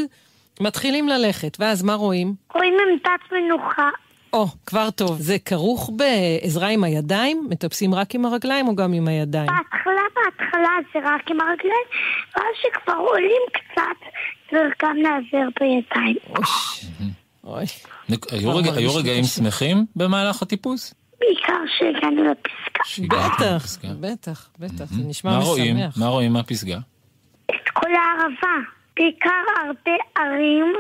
מתחילים 0.62 1.10
ללכת, 1.10 1.58
ואז 1.60 1.84
מה 1.84 1.94
רואים? 1.94 2.34
רואים 2.56 2.74
עמדת 2.74 3.32
מנוחה. 3.32 3.90
או, 4.34 4.48
כבר 4.66 4.90
טוב. 4.90 5.18
זה 5.22 5.40
כרוך 5.46 5.92
בעזרה 5.96 6.68
עם 6.68 6.84
הידיים? 6.84 7.48
מטפסים 7.50 7.94
רק 7.94 8.16
עם 8.16 8.26
הרגליים 8.26 8.68
או 8.68 8.76
גם 8.76 8.94
עם 8.94 9.08
הידיים? 9.08 9.48
בהתחלה, 9.48 10.02
בהתחלה 10.16 10.70
זה 10.94 11.00
רק 11.04 11.32
עם 11.32 11.42
הרגליים, 11.42 11.88
ואז 12.36 12.46
שכבר 12.62 12.94
עולים 12.94 13.42
קצת, 13.54 14.10
צריך 14.50 14.74
גם 14.84 14.96
להיעזר 14.96 15.50
בידיים. 15.60 16.16
אוי. 17.44 17.66
היו 18.32 18.96
רגעים. 18.96 19.24
שמחים 19.24 19.86
במהלך 19.96 20.42
הטיפוס? 20.42 20.94
בעיקר 21.20 21.54
שהגענו 21.78 22.24
לפסקה. 22.24 23.08
בטח. 23.08 23.78
בטח, 24.00 24.50
בטח, 24.60 24.86
זה 24.86 25.02
נשמע 25.08 25.32
מה 25.32 25.44
רואים? 25.44 25.76
משמח. 25.78 25.98
מה 25.98 26.08
רואים 26.08 26.34
מהפסגה? 26.34 26.78
את 27.50 27.70
כל 27.74 27.90
הערבה. 27.90 28.58
בעיקר 28.98 29.30
הרבה 29.66 29.92
ערים. 30.18 30.74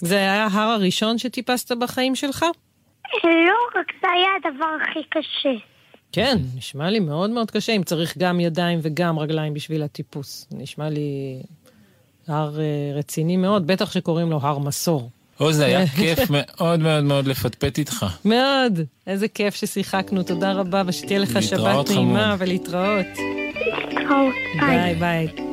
זה 0.00 0.16
היה 0.16 0.46
ההר 0.46 0.68
הראשון 0.70 1.18
שטיפסת 1.18 1.72
בחיים 1.76 2.14
שלך? 2.14 2.44
לא, 3.24 3.80
רק 3.80 3.86
זה 4.00 4.08
היה 4.14 4.28
הדבר 4.50 4.66
הכי 4.82 5.00
קשה. 5.08 5.64
כן, 6.12 6.36
נשמע 6.56 6.90
לי 6.90 7.00
מאוד 7.00 7.30
מאוד 7.30 7.50
קשה, 7.50 7.72
אם 7.72 7.82
צריך 7.82 8.18
גם 8.18 8.40
ידיים 8.40 8.78
וגם 8.82 9.18
רגליים 9.18 9.54
בשביל 9.54 9.82
הטיפוס. 9.82 10.48
נשמע 10.52 10.88
לי 10.88 11.42
הר 12.28 12.60
אה, 12.60 12.98
רציני 12.98 13.36
מאוד, 13.36 13.66
בטח 13.66 13.92
שקוראים 13.92 14.30
לו 14.30 14.38
הר 14.42 14.58
מסור. 14.58 15.10
או, 15.40 15.52
זה 15.52 15.64
היה 15.66 15.86
כיף 15.96 16.18
מאוד 16.30 16.80
מאוד 16.80 17.04
מאוד 17.04 17.26
לפטפט 17.26 17.78
איתך. 17.78 18.06
מאוד, 18.24 18.80
איזה 19.06 19.28
כיף 19.28 19.54
ששיחקנו, 19.54 20.22
תודה 20.22 20.52
רבה, 20.52 20.82
ושתהיה 20.86 21.18
לך 21.18 21.42
שבת 21.42 21.90
נעימה 21.90 22.24
חמוד. 22.24 22.36
ולהתראות. 22.38 23.06
להתראות. 23.56 24.34
ביי. 24.60 24.94
ביי 24.94 24.94
ביי. 24.94 25.49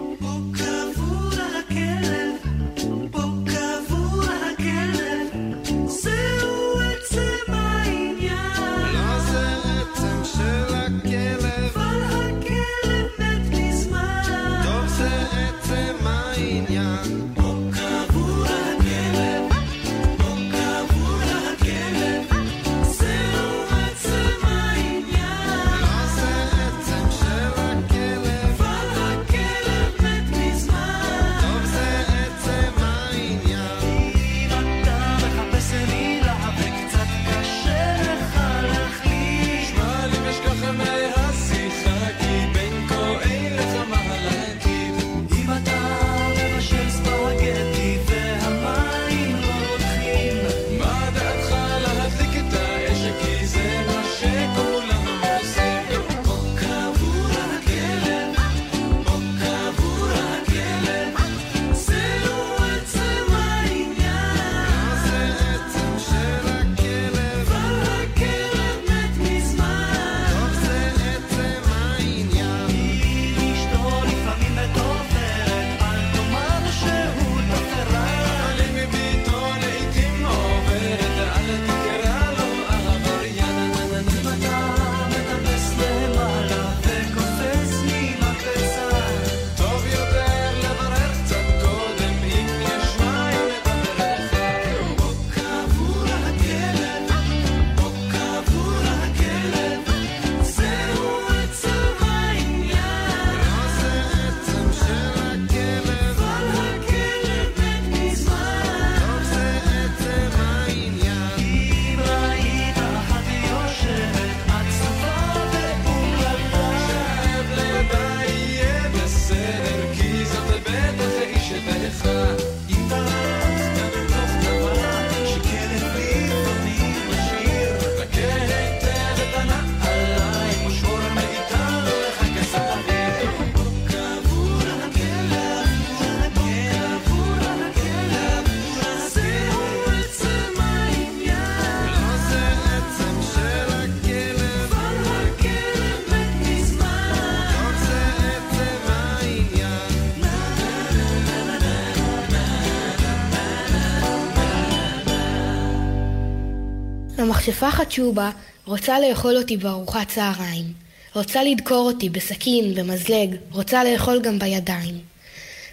המכשפה 157.57 157.83
חצ'ובה 157.85 158.31
רוצה 158.65 158.99
לאכול 158.99 159.37
אותי 159.37 159.57
בארוחת 159.57 160.07
צהריים. 160.07 160.65
רוצה 161.13 161.43
לדקור 161.43 161.91
אותי 161.91 162.09
בסכין, 162.09 162.75
במזלג, 162.75 163.35
רוצה 163.51 163.83
לאכול 163.83 164.21
גם 164.21 164.39
בידיים. 164.39 164.99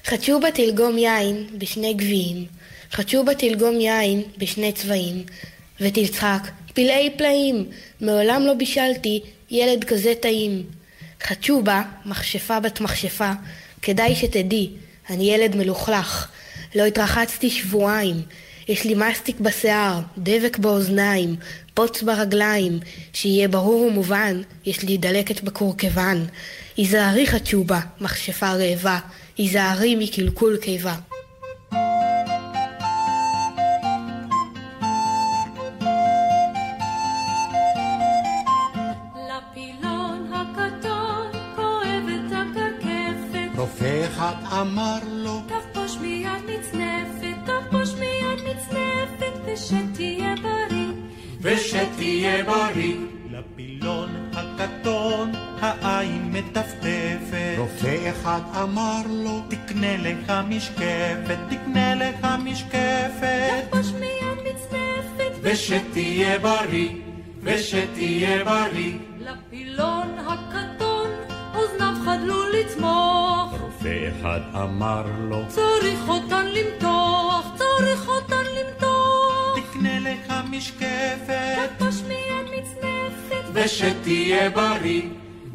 חצ'ובה 0.06 0.50
תלגום 0.50 0.98
יין 0.98 1.46
בשני 1.58 1.94
גביעים. 1.94 2.46
חצ'ובה 2.92 3.34
תלגום 3.34 3.80
יין 3.80 4.22
בשני 4.38 4.72
צבעים. 4.72 5.24
ותצחק, 5.80 6.50
פלאי 6.74 7.10
פלאים, 7.16 7.66
מעולם 8.00 8.42
לא 8.42 8.54
בישלתי 8.54 9.20
ילד 9.50 9.84
כזה 9.84 10.14
טעים. 10.20 10.62
חצ'ובה, 11.22 11.82
מכשפה 12.06 12.60
בת 12.60 12.80
מכשפה, 12.80 13.32
כדאי 13.82 14.14
שתדעי, 14.14 14.70
אני 15.10 15.34
ילד 15.34 15.56
מלוכלך. 15.56 16.28
לא 16.74 16.84
התרחצתי 16.84 17.50
שבועיים, 17.50 18.22
יש 18.68 18.84
לי 18.84 18.94
מסטיק 18.94 19.40
בשיער, 19.40 20.00
דבק 20.18 20.58
באוזניים, 20.58 21.36
פוץ 21.74 22.02
ברגליים, 22.02 22.78
שיהיה 23.12 23.48
ברור 23.48 23.80
ומובן, 23.80 24.40
יש 24.66 24.82
לי 24.82 24.96
דלקת 24.96 25.42
בקורקבן. 25.42 26.24
היזהרי 26.76 27.26
חצ'ובה, 27.26 27.80
מכשפה 28.00 28.52
רעבה, 28.52 28.98
היזהרי 29.38 29.96
מקלקול 29.98 30.56
קיבה. 30.56 30.94
רופא 43.56 44.06
אחד 44.06 44.34
אמר 44.60 44.98
לו, 45.12 45.40
ושתהיה 51.74 52.44
בריא. 52.44 52.94
לפילון 53.30 54.30
הקטון 54.32 55.32
העין 55.60 56.32
מטפטפת. 56.32 57.54
רופא 57.58 58.10
אחד 58.10 58.40
אמר 58.62 59.02
לו, 59.08 59.40
תקנה 59.48 59.96
לך 59.96 60.32
משקפת, 60.48 61.38
תקנה 61.50 61.94
לך 61.94 62.26
משקפת. 62.44 63.64
תחבוש 63.70 63.92
מיד 63.92 64.38
מצנפת, 64.44 65.38
ושתהיה 65.42 66.38
בריא, 66.38 66.88
ושתהיה 67.42 68.44
בריא. 68.44 68.92
לפילון 69.20 70.18
הקטון 70.18 71.10
אוזניו 71.54 71.94
חדלו 72.04 72.42
לצמוח, 72.52 73.52
רופא 73.60 74.08
אחד 74.10 74.40
אמר 74.54 75.04
לו, 75.18 75.42
צריך 75.48 76.08
אותן 76.08 76.46
למתוח, 76.46 77.52
צריך 77.56 78.08
אותן 78.08 78.33
משקפת, 80.56 81.70
תחבוש 81.78 82.02
מיד 82.08 82.46
מצנפת, 82.58 83.44
ושתהיה 83.52 84.50
בריא, 84.50 85.02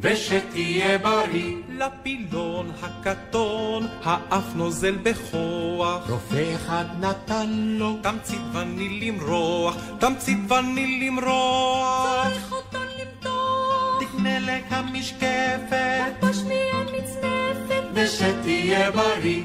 ושתהיה 0.02 0.98
בריא. 0.98 1.56
לפילון 1.70 2.72
הקטון, 2.82 3.88
האף 4.04 4.56
נוזל 4.56 4.96
בכוח. 5.04 6.10
רופא 6.10 6.56
אחד 6.56 6.86
נתן 7.00 7.50
לו, 7.50 7.98
תמצית 8.02 8.42
וניל 8.54 9.08
למרוח, 9.08 9.76
תמצית 10.00 10.38
וניל 10.52 11.08
למרוח. 11.08 12.28
צריך 12.28 12.52
אותן 12.52 12.78
למתוח. 13.00 14.04
תקנה 14.04 14.40
לך 14.40 14.76
משקפת, 14.94 16.14
תחבוש 16.20 16.38
מיד 16.38 17.04
מצנפת, 17.04 17.84
ושתהיה 17.94 18.92
בריא, 18.92 19.44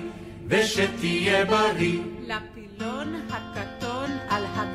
ושתהיה 0.49 1.45
בריא. 1.45 1.99
לפילון 2.27 3.21
הקטון 3.31 4.11
על 4.29 4.45
פריחה, 4.55 4.74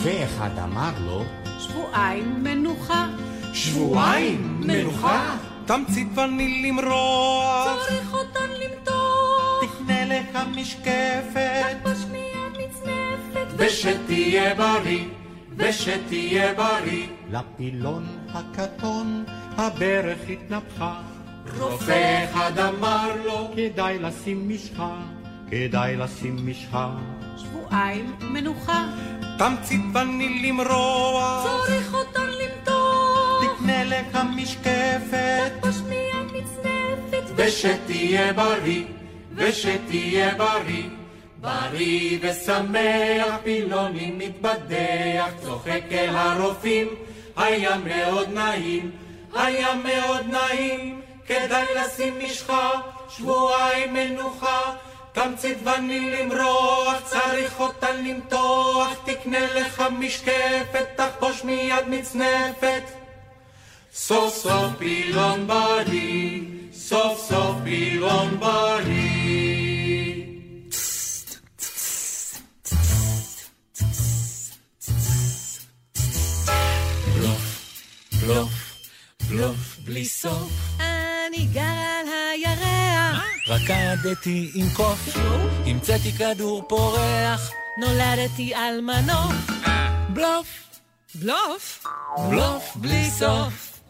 רופא 0.00 0.24
אחד 0.24 0.58
אמר 0.58 0.90
לו, 1.06 1.24
שבועיים 1.58 2.42
מנוחה. 2.42 3.08
שבועיים 3.52 4.60
מנוחה, 4.60 5.36
תמצית 5.66 6.18
וניל 6.18 6.66
למרוח. 6.66 7.86
צריך 7.88 8.12
אותן 8.12 8.48
למתוח. 8.60 9.60
תקנה 9.60 10.04
לך 10.04 10.38
משקפת, 10.56 11.62
תחבוש 11.82 12.04
מיד 12.10 12.68
מצנפת, 12.68 13.46
ושתהיה 13.56 14.54
בריא, 14.54 15.04
ושתהיה 15.56 16.54
בריא. 16.54 17.06
לפילון 17.30 18.06
הקטון 18.28 19.24
הברך 19.56 20.18
התנפחה. 20.28 21.00
רופא 21.58 22.24
אחד 22.24 22.58
אמר 22.58 23.10
לו, 23.24 23.50
כדאי 23.56 23.98
לשים 23.98 24.48
משחה, 24.48 24.96
כדאי 25.50 25.96
לשים 25.96 26.36
משחה. 26.46 26.96
שבועיים 27.36 28.12
מנוחה. 28.20 28.86
תמצית 29.40 29.80
וניל 29.94 30.48
למרוח, 30.48 31.46
צריך 31.66 31.94
אותן 31.94 32.26
למתוח. 32.26 33.44
תקנה 33.56 33.84
לך 33.84 34.18
משקפת, 34.36 35.52
תחבוש 35.60 35.76
מיד 35.88 36.26
מצנפת, 36.32 37.32
ושתהיה 37.36 38.32
בריא, 38.32 38.84
ושתהיה 39.34 40.34
בריא. 40.34 40.88
בריא 41.40 42.18
ושמח, 42.22 43.36
פילוני 43.42 44.12
מתבדח, 44.18 45.30
צוחק 45.42 45.82
אל 45.92 46.16
הרופאים, 46.16 46.88
היה 47.36 47.78
מאוד 47.78 48.28
נעים, 48.28 48.90
היה 49.34 49.74
מאוד 49.74 50.26
נעים, 50.26 51.00
כדאי 51.26 51.64
לשים 51.76 52.14
משחה, 52.24 52.70
שבועיים 53.08 53.92
מנוחה, 53.92 54.60
תמצית 55.12 55.58
וניל 55.66 56.14
למרוח, 56.14 57.00
צריך 57.04 57.60
אותן 57.60 58.04
למתוח, 58.04 58.88
תקנה 59.04 59.54
לך 59.54 59.82
משקפת, 59.98 60.86
תחבוש 60.96 61.44
מיד 61.44 61.88
מצנפת. 61.88 62.82
סוף 63.94 64.34
סוף 64.34 64.72
פילון 64.78 65.46
בריא, 65.46 66.40
סוף 66.72 67.26
סוף 67.28 67.56
פילון 67.64 68.40
בריא. 68.40 69.20
בלוף, 77.14 77.74
בלוף, 78.22 78.50
בלוף 79.28 79.76
בלי 79.84 80.04
סוף. 80.04 80.52
אני 80.80 81.46
גר 81.52 81.60
על 81.60 82.06
הירח, 82.32 82.69
רקדתי 83.50 84.50
עם 84.54 84.66
קוף, 84.76 85.16
המצאתי 85.66 86.12
כדור 86.12 86.62
פורח. 86.68 87.50
נולדתי 87.78 88.54
על 88.54 88.80
מנוף. 88.80 89.50
בלוף, 90.12 90.46
בלוף? 91.14 91.86
בלוף 92.28 92.76
בלי 92.76 93.10
סוף. 93.10 93.80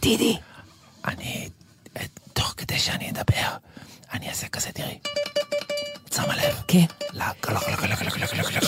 דידי. 0.00 0.36
אני, 1.04 1.48
תוך 2.32 2.54
כדי 2.56 2.78
שאני 2.78 3.10
אדבר, 3.10 3.56
אני 4.12 4.28
אעשה 4.28 4.48
כזה, 4.48 4.68
תראי. 4.72 4.98
את 6.08 6.12
שמה 6.12 6.36
לב? 6.36 6.62
כן. 6.68 6.84
לק, 7.12 7.50
לק, 7.50 7.68
לק, 7.68 7.82
לק, 7.82 8.02
לק, 8.02 8.34
לק, 8.34 8.56
לק. 8.56 8.62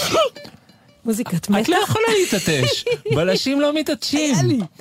מוזיקת 1.05 1.49
מתח. 1.49 1.63
את 1.63 1.69
לא 1.69 1.77
יכולה 1.77 2.07
להתעטש, 2.21 2.85
בלשים 3.17 3.61
לא 3.61 3.75
מתעטשים. 3.75 4.35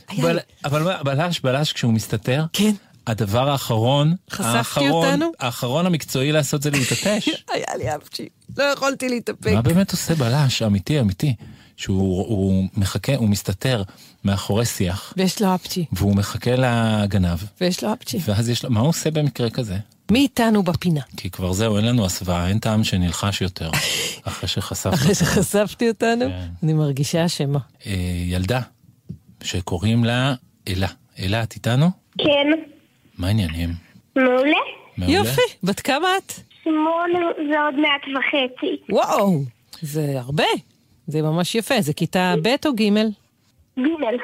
היה 0.07 0.33
לי. 0.33 0.39
אבל 0.65 1.01
בלש, 1.03 1.39
בלש 1.39 1.73
כשהוא 1.73 1.93
מסתתר, 1.93 2.43
כן. 2.53 2.71
הדבר 3.07 3.49
האחרון, 3.49 4.15
חשפתי 4.31 4.47
האחרון- 4.57 4.91
אותנו? 4.91 5.31
האחרון 5.39 5.85
המקצועי 5.85 6.31
לעשות 6.31 6.61
זה 6.61 6.69
להתעטש. 6.71 7.29
היה 7.53 7.75
לי 7.77 7.95
אפצ'י. 7.95 8.29
לא 8.57 8.63
יכולתי 8.63 9.09
להתאפק. 9.09 9.47
מה 9.53 9.61
באמת 9.61 9.91
עושה 9.91 10.15
בלש, 10.15 10.61
אמיתי, 10.61 10.99
אמיתי? 10.99 11.35
שהוא 11.77 12.25
הוא 12.27 12.67
מחכה, 12.77 13.15
הוא 13.15 13.29
מסתתר 13.29 13.83
מאחורי 14.23 14.65
שיח, 14.65 15.13
ויש 15.17 15.41
לו 15.41 15.55
אפצ'י. 15.55 15.85
והוא 15.91 16.15
מחכה 16.15 16.51
לגנב, 16.55 17.39
ויש 17.61 17.83
לו 17.83 17.93
אפצ'י. 17.93 18.19
ואז 18.25 18.49
יש 18.49 18.63
לו, 18.63 18.69
מה 18.71 18.79
הוא 18.79 18.89
עושה 18.89 19.11
במקרה 19.11 19.49
כזה? 19.49 19.77
מי 20.11 20.19
איתנו 20.19 20.63
בפינה? 20.63 21.01
כי 21.17 21.29
כבר 21.29 21.53
זהו, 21.53 21.77
אין 21.77 21.85
לנו 21.85 22.05
הסוואה, 22.05 22.47
אין 22.47 22.59
טעם 22.59 22.83
שנלחש 22.83 23.41
יותר, 23.41 23.71
אחרי 24.27 24.49
שחשפנו. 24.49 24.93
אחרי 24.93 25.15
שחשפתי 25.15 25.89
אותנו. 25.89 26.25
אני 26.63 26.73
מרגישה 26.73 27.25
אשמה. 27.25 27.59
אה, 27.85 27.93
ילדה, 28.25 28.61
שקוראים 29.43 30.05
לה 30.05 30.33
אלה. 30.67 30.87
אלה, 31.19 31.43
את 31.43 31.53
איתנו? 31.55 31.89
כן, 32.17 32.47
מה 33.17 33.27
העניינים? 33.27 33.69
מעולה. 34.15 34.57
מעולה? 34.97 35.13
יופי, 35.13 35.41
בת 35.63 35.79
כמה 35.79 36.07
את? 36.17 36.33
שמונה 36.63 37.19
ועוד 37.37 37.75
מעט 37.75 38.01
וחצי. 38.17 38.81
וואו, 38.89 39.41
זה 39.81 40.19
הרבה. 40.19 40.43
זה 41.07 41.21
ממש 41.21 41.55
יפה. 41.55 41.81
זה 41.81 41.93
כיתה 41.93 42.35
ב' 42.41 42.47
או 42.65 42.75
ג'? 42.75 42.77
גימל. 42.77 44.17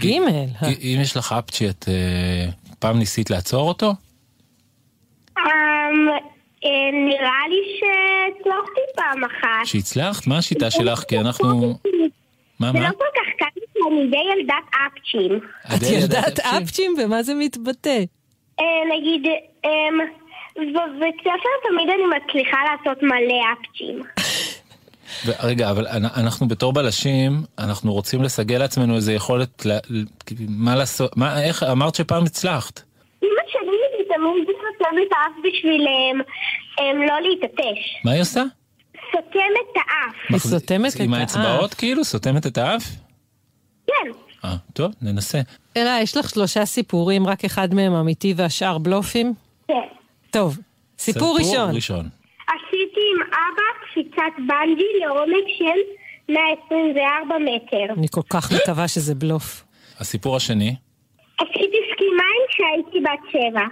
ג'. 0.00 0.06
אה. 0.06 0.68
אם 0.80 0.98
יש 1.02 1.16
לך 1.16 1.34
אפצ'י, 1.38 1.70
את 1.70 1.84
אה, 1.88 2.46
פעם 2.78 2.98
ניסית 2.98 3.30
לעצור 3.30 3.68
אותו? 3.68 3.94
אמ, 5.38 5.44
אה, 6.64 6.90
נראה 6.92 7.48
לי 7.48 7.78
שהצלחתי 7.78 8.80
פעם 8.96 9.24
אחת. 9.24 9.66
שהצלחת? 9.66 10.26
מה 10.26 10.38
השיטה 10.38 10.70
שלך? 10.70 11.04
כי 11.08 11.18
אנחנו... 11.18 11.78
מה, 12.60 12.72
זה 12.72 12.78
מה? 12.78 12.88
לא 12.88 12.94
כל 12.98 13.04
כך 13.14 13.38
קל, 13.38 13.60
אני 13.90 14.10
די 14.10 14.16
ילדת 14.16 14.54
אפצ'ים. 14.86 15.40
את 15.66 16.14
אפצ'י? 16.14 16.58
אפצ'ים? 16.62 16.94
במה 16.98 17.22
זה 17.22 17.34
מתבטא? 17.34 18.04
אה, 18.60 18.64
נגיד, 18.98 19.26
אמ, 19.64 19.98
בבית 20.56 21.14
ספר 21.20 21.68
תמיד 21.70 21.88
אני 21.94 22.02
מצליחה 22.18 22.56
לעשות 22.64 23.02
מלא 23.02 23.42
אפצ'ים. 23.52 24.02
רגע, 25.42 25.70
אבל 25.70 25.86
אנ- 25.88 26.20
אנחנו 26.24 26.48
בתור 26.48 26.72
בלשים, 26.72 27.32
אנחנו 27.58 27.92
רוצים 27.92 28.22
לסגל 28.22 28.58
לעצמנו 28.58 28.96
איזה 28.96 29.12
יכולת, 29.12 29.66
מה 30.48 30.74
לעשות, 30.76 31.16
מה, 31.16 31.42
איך, 31.44 31.62
אמרת 31.62 31.94
שפעם 31.94 32.24
הצלחת. 32.24 32.82
אמא 33.22 33.30
שלי 33.48 33.60
היא 33.98 34.06
תמיד 34.16 34.46
כותבת 34.46 35.12
אף 35.12 35.32
בשביל 35.44 35.86
אמ, 35.88 36.20
אמ, 36.80 37.02
לא 37.02 37.20
להתעטש. 37.20 38.02
מה 38.04 38.10
היא 38.12 38.20
עושה? 38.20 38.42
את 39.14 39.36
האף. 39.76 40.14
היא 40.30 40.38
סותמת 40.38 40.94
את 40.94 41.00
עם 41.00 41.14
האף. 41.14 41.20
האצבעות 41.20 41.74
כאילו? 41.74 42.04
סותמת 42.04 42.46
את 42.46 42.58
האף? 42.58 42.82
כן. 43.86 44.10
אה, 44.44 44.56
טוב, 44.72 44.92
ננסה. 45.02 45.40
אלה, 45.76 45.98
יש 46.02 46.16
לך 46.16 46.30
שלושה 46.30 46.66
סיפורים, 46.66 47.26
רק 47.26 47.44
אחד 47.44 47.74
מהם 47.74 47.92
אמיתי 47.92 48.34
והשאר 48.36 48.78
בלופים? 48.78 49.34
כן. 49.68 49.74
טוב, 50.30 50.58
סיפור 50.98 51.38
ראשון. 51.38 51.74
ראשון. 51.74 52.08
עשיתי 52.48 53.00
עם 53.14 53.22
אבא 53.22 53.62
קפיצת 53.90 54.36
בנג'י 54.48 55.04
לעומק 55.04 55.46
של 55.58 55.80
124 56.32 57.34
מטר. 57.38 57.98
אני 57.98 58.06
כל 58.10 58.20
כך 58.30 58.52
מקווה 58.52 58.88
שזה 58.88 59.14
בלוף. 59.14 59.64
הסיפור 59.98 60.36
השני. 60.36 60.76
עשיתי 61.38 61.76
סקי 61.92 62.04
מים 62.04 62.42
כשהייתי 62.48 63.00
בת 63.00 63.30
שבע. 63.32 63.64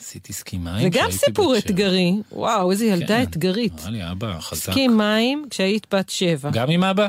עשיתי 0.00 0.32
סקי 0.32 0.58
מים. 0.58 0.78
זה 0.82 0.88
גם 0.88 0.92
כשהייתי 0.92 1.12
סיפור 1.12 1.54
בת 1.54 1.60
שבע. 1.62 1.70
אתגרי. 1.70 2.12
וואו, 2.32 2.70
איזה 2.70 2.86
ילדה 2.86 3.06
כן. 3.16 3.22
אתגרית. 3.22 3.72
אמר 3.82 3.90
לי, 3.90 4.10
אבא, 4.10 4.38
חזק. 4.40 4.70
סקי 4.72 4.88
מים 4.88 5.46
כשהיית 5.50 5.94
בת 5.94 6.08
שבע. 6.08 6.50
גם 6.52 6.70
עם 6.70 6.84
אבא? 6.84 7.08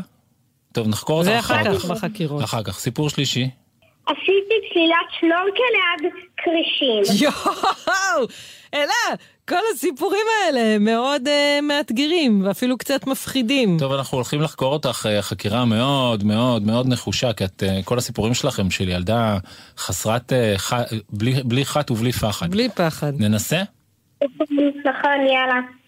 טוב, 0.74 0.88
נחקור 0.88 1.18
אותך 1.18 1.30
זה 1.30 1.40
אחר 1.40 1.62
אחר 1.62 1.78
כך. 1.78 1.82
כך 1.82 1.86
בחקירות. 1.86 2.44
אחר 2.44 2.64
כך. 2.64 2.80
סיפור 2.80 3.10
שלישי. 3.10 3.50
עשיתי 4.06 4.56
צלילת 4.74 5.08
שנורקל 5.20 5.72
ליד 5.76 6.12
כרישים. 6.38 7.26
יואו! 7.26 8.28
אלה, 8.74 9.16
כל 9.50 9.56
הסיפורים 9.74 10.26
האלה 10.46 10.76
הם 10.76 10.84
מאוד 10.84 11.28
uh, 11.28 11.62
מאתגרים, 11.62 12.42
ואפילו 12.46 12.78
קצת 12.78 13.08
מפחידים. 13.08 13.78
טוב, 13.80 13.94
אנחנו 13.94 14.18
הולכים 14.18 14.42
לחקור 14.42 14.74
אותך 14.74 15.06
אה, 15.10 15.22
חקירה 15.22 15.66
מאוד 15.66 16.24
מאוד 16.24 16.64
מאוד 16.64 16.88
נחושה, 16.88 17.34
כי 17.34 17.46
את, 17.46 17.64
אה, 17.64 17.80
כל 17.86 17.98
הסיפורים 17.98 18.34
שלכם 18.34 18.72
של 18.72 18.90
ילדה 18.90 19.38
חסרת, 19.78 20.34
אה, 20.34 20.54
ח... 20.58 20.74
בלי, 21.10 21.34
בלי 21.46 21.66
חת 21.66 21.92
ובלי 21.92 22.12
פחד. 22.12 22.52
בלי 22.52 22.70
פחד. 22.70 23.14
ננסה? 23.20 23.64
נכון, 24.86 25.28
יאללה. 25.28 25.79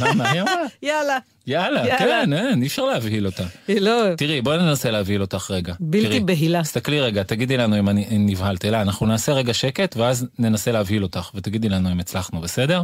מה, 0.00 0.14
מה 0.14 0.30
היא 0.30 0.42
אמרה? 0.42 0.54
יאללה. 0.82 1.18
יאללה. 1.46 1.98
כן, 1.98 2.32
אין, 2.32 2.62
אי 2.62 2.66
אפשר 2.66 2.84
להבהיל 2.84 3.26
אותה. 3.26 3.44
היא 3.68 3.80
לא... 3.80 4.14
תראי, 4.16 4.42
בואי 4.42 4.58
ננסה 4.58 4.90
להבהיל 4.90 5.20
אותך 5.20 5.50
רגע. 5.50 5.74
בלתי 5.80 6.20
בהילה. 6.20 6.62
תסתכלי 6.62 7.00
רגע, 7.00 7.22
תגידי 7.22 7.56
לנו 7.56 7.78
אם 7.78 7.88
אני 7.88 8.06
נבהלת. 8.10 8.64
אלה, 8.64 8.82
אנחנו 8.82 9.06
נעשה 9.06 9.32
רגע 9.32 9.54
שקט, 9.54 9.96
ואז 9.96 10.26
ננסה 10.38 10.72
להבהיל 10.72 11.02
אותך, 11.02 11.30
ותגידי 11.34 11.68
לנו 11.68 11.92
אם 11.92 12.00
הצלחנו, 12.00 12.40
בסדר? 12.40 12.82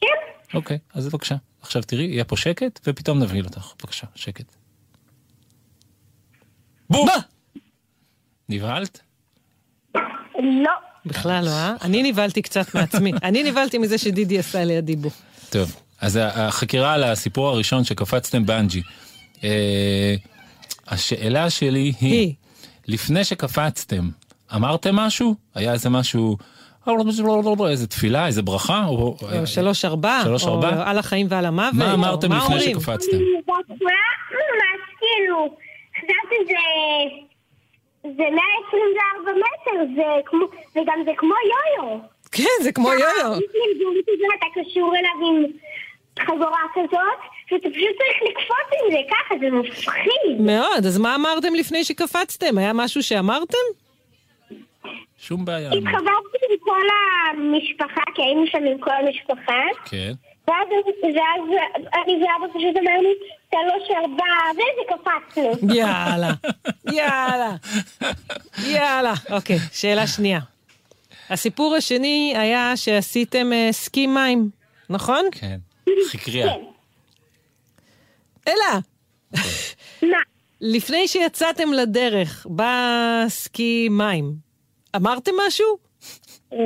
כן. 0.00 0.06
אוקיי, 0.54 0.78
אז 0.94 1.08
בבקשה. 1.08 1.34
עכשיו 1.60 1.82
תראי, 1.82 2.04
יהיה 2.04 2.24
פה 2.24 2.36
שקט, 2.36 2.80
ופתאום 2.86 3.18
נבהיל 3.18 3.44
אותך. 3.44 3.72
בבקשה, 3.78 4.06
שקט. 4.14 4.54
בום! 6.90 7.08
נבהלת? 8.48 9.00
לא. 10.38 10.72
בכלל 11.06 11.44
לא, 11.44 11.50
אה? 11.50 11.74
אני 11.82 12.02
נבהלתי 12.02 12.42
קצת 12.42 12.74
מעצמי. 12.74 13.12
אני 13.28 13.50
נבהלתי 13.50 13.78
מזה 13.78 13.98
שדידי 13.98 14.38
עשה 14.38 14.64
לידי 14.64 14.96
בו. 14.96 15.10
טוב, 15.50 15.76
אז 16.02 16.18
החקירה 16.22 16.94
על 16.94 17.04
הסיפור 17.04 17.48
הראשון 17.48 17.84
שקפצתם 17.84 18.46
באנג'י. 18.46 18.82
אה, 19.44 20.14
השאלה 20.88 21.50
שלי 21.50 21.78
היא, 21.78 21.94
היא. 22.00 22.34
לפני 22.88 23.24
שקפצתם, 23.24 24.08
אמרתם 24.54 24.96
משהו? 24.96 25.34
היה 25.54 25.72
איזה 25.72 25.90
משהו, 25.90 26.36
איזה 27.68 27.86
תפילה, 27.86 28.26
איזה 28.26 28.42
ברכה? 28.42 28.84
או, 28.86 29.16
או 29.22 29.46
שלוש 29.46 29.84
ארבע, 29.84 30.20
שלוש 30.24 30.44
או 30.44 30.54
ארבע? 30.54 30.90
על 30.90 30.98
החיים 30.98 31.26
ועל 31.30 31.46
המוות. 31.46 31.74
מה 31.74 31.94
אמרתם 31.94 32.28
מה 32.28 32.36
לפני 32.36 32.54
אומרים? 32.54 32.80
שקפצתם? 32.80 33.16
כאילו, 34.98 35.56
חשבתי 35.96 36.36
זה... 36.46 36.54
זה 38.02 38.24
124 38.34 39.32
מטר, 39.32 39.94
זה 39.96 40.02
כמו, 40.26 40.44
וגם 40.76 40.98
זה 41.04 41.10
כמו 41.16 41.34
יו-יו. 41.34 41.98
כן, 42.32 42.62
זה 42.62 42.72
כמו 42.72 42.92
יו-יו. 42.92 43.38
אתה 44.38 44.46
קשור 44.54 44.94
אליו 44.96 45.28
עם 45.28 45.52
חגורה 46.20 46.60
כזאת, 46.74 47.18
ואתה 47.52 47.68
פשוט 47.68 47.96
צריך 47.98 48.30
לקפוץ 48.30 48.68
עם 48.72 48.92
זה 48.92 48.98
ככה, 49.10 49.34
זה 49.40 49.50
מפחיד. 49.50 50.40
מאוד, 50.40 50.86
אז 50.86 50.98
מה 50.98 51.14
אמרתם 51.14 51.54
לפני 51.54 51.84
שקפצתם? 51.84 52.58
היה 52.58 52.72
משהו 52.72 53.02
שאמרתם? 53.02 53.66
שום 55.18 55.44
בעיה. 55.44 55.68
התחברתי 55.68 56.38
עם 56.50 56.58
כל 56.60 56.86
המשפחה, 57.30 58.02
כי 58.14 58.22
היינו 58.22 58.46
שם 58.46 58.58
עם 58.58 58.78
כל 58.78 58.90
המשפחה, 58.90 59.62
כן. 59.84 60.12
ואז, 60.48 60.68
ואז 61.02 61.48
אני 62.04 62.14
ואבא 62.14 62.52
פשוט 62.54 62.76
אמרנו, 62.76 63.08
שלוש 63.50 63.90
ארבע, 63.96 64.24
וזה 64.52 64.94
קפצנו. 64.96 65.74
יאללה, 65.74 66.32
יאללה, 66.92 67.54
יאללה. 68.66 69.12
אוקיי, 69.30 69.58
שאלה 69.72 70.06
שנייה. 70.06 70.40
הסיפור 71.30 71.74
השני 71.74 72.34
היה 72.36 72.72
שעשיתם 72.76 73.52
אה, 73.52 73.68
סקי 73.72 74.06
מים, 74.06 74.50
נכון? 74.90 75.24
כן. 75.32 75.56
חקריה. 76.10 76.46
כן. 76.46 76.60
אלה, 78.48 78.78
מה? 80.02 80.18
לפני 80.60 81.08
שיצאתם 81.08 81.72
לדרך 81.72 82.46
בסקי 82.56 83.88
מים, 83.90 84.32
אמרתם 84.96 85.32
משהו? 85.46 85.66
אה, 86.52 86.58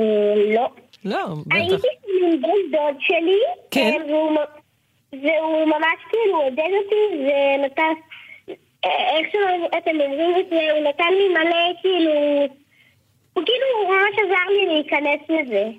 לא. 0.55 0.67
לא, 1.05 1.25
הייתי 1.51 1.75
בטח. 1.75 1.83
עם 2.07 2.41
בן 2.41 2.71
דוד 2.71 2.95
שלי, 2.99 3.39
כן. 3.71 4.01
אה, 4.01 4.13
והוא 5.11 5.65
ממש 5.65 5.99
כאילו 6.09 6.41
עודד 6.41 6.71
אותי 6.83 7.17
ונתן, 7.17 7.93
אה, 8.85 9.17
איך 9.17 9.27
שאתם 9.31 10.01
אומרים 10.01 10.39
את 10.39 10.49
זה, 10.49 10.71
הוא 10.71 10.89
נתן 10.89 11.13
לי 11.17 11.27
מלא 11.29 11.81
כאילו, 11.81 12.11
הוא 13.33 13.43
כאילו 13.45 13.87
ממש 13.87 14.15
עזר 14.25 14.51
לי 14.51 14.65
להיכנס 14.65 15.29
לזה. 15.29 15.69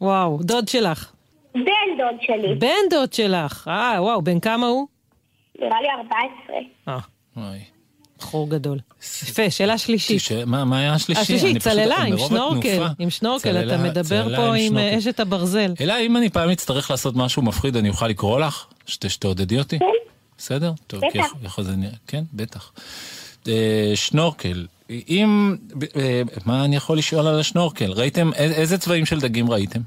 וואו, 0.00 0.38
דוד 0.40 0.68
שלך. 0.68 1.12
בן 1.54 1.62
דוד 1.98 2.20
שלי, 2.22 2.54
בן 2.54 2.68
דוד 2.90 3.12
שלך. 3.12 3.68
אה, 3.68 3.96
וואו, 4.02 4.22
בן 4.22 4.40
כמה 4.40 4.66
הוא? 4.66 4.86
נראה 5.60 5.80
לי 5.82 5.88
14. 6.04 6.56
אה, 6.88 6.98
אוי. 7.36 7.58
בחור 8.18 8.50
גדול. 8.50 8.78
יפה, 9.22 9.50
שאלה 9.50 9.78
שלישית. 9.78 10.22
מה 10.46 10.64
מה 10.64 10.78
היה 10.78 10.92
השלישי? 10.94 11.36
פשוט- 11.38 11.58
צללה, 11.58 11.96
עם 12.02 12.18
שנורקל. 12.18 12.82
עם 12.98 13.10
שנורקל, 13.10 13.42
צללה, 13.42 13.74
אתה 13.74 13.82
מדבר 13.82 14.02
צללה 14.24 14.36
פה 14.36 14.54
עם. 14.56 14.78
אה, 14.78 14.98
אשת 14.98 15.20
הברזל. 15.20 15.72
אלא 15.80 15.94
אם 16.00 16.16
אני 16.16 16.30
פעם 16.30 16.50
אצטרך 16.50 16.90
לעשות 16.90 17.16
משהו 17.16 17.42
מפחיד, 17.42 17.76
אני 17.76 17.88
אוכל 17.88 18.08
לקרוא 18.08 18.40
לך? 18.40 18.66
שת- 18.86 19.10
שתעודדי 19.10 19.58
אותי? 19.58 19.78
כן. 19.78 19.84
בסדר? 20.38 20.72
טוב, 20.86 21.00
בטח. 21.00 21.12
כי 21.12 21.46
יכול- 21.46 21.64
זה 21.64 21.76
נראה- 21.76 21.92
כן, 22.06 22.24
בטח. 22.32 22.72
אה, 23.48 23.92
שנורקל, 23.94 24.66
אם... 25.08 25.56
אה, 25.96 26.22
מה 26.46 26.64
אני 26.64 26.76
יכול 26.76 26.98
לשאול 26.98 27.26
על 27.26 27.40
השנורקל? 27.40 27.92
ראיתם, 27.92 28.30
איזה 28.34 28.78
צבעים 28.78 29.06
של 29.06 29.20
דגים 29.20 29.50
ראיתם? 29.50 29.80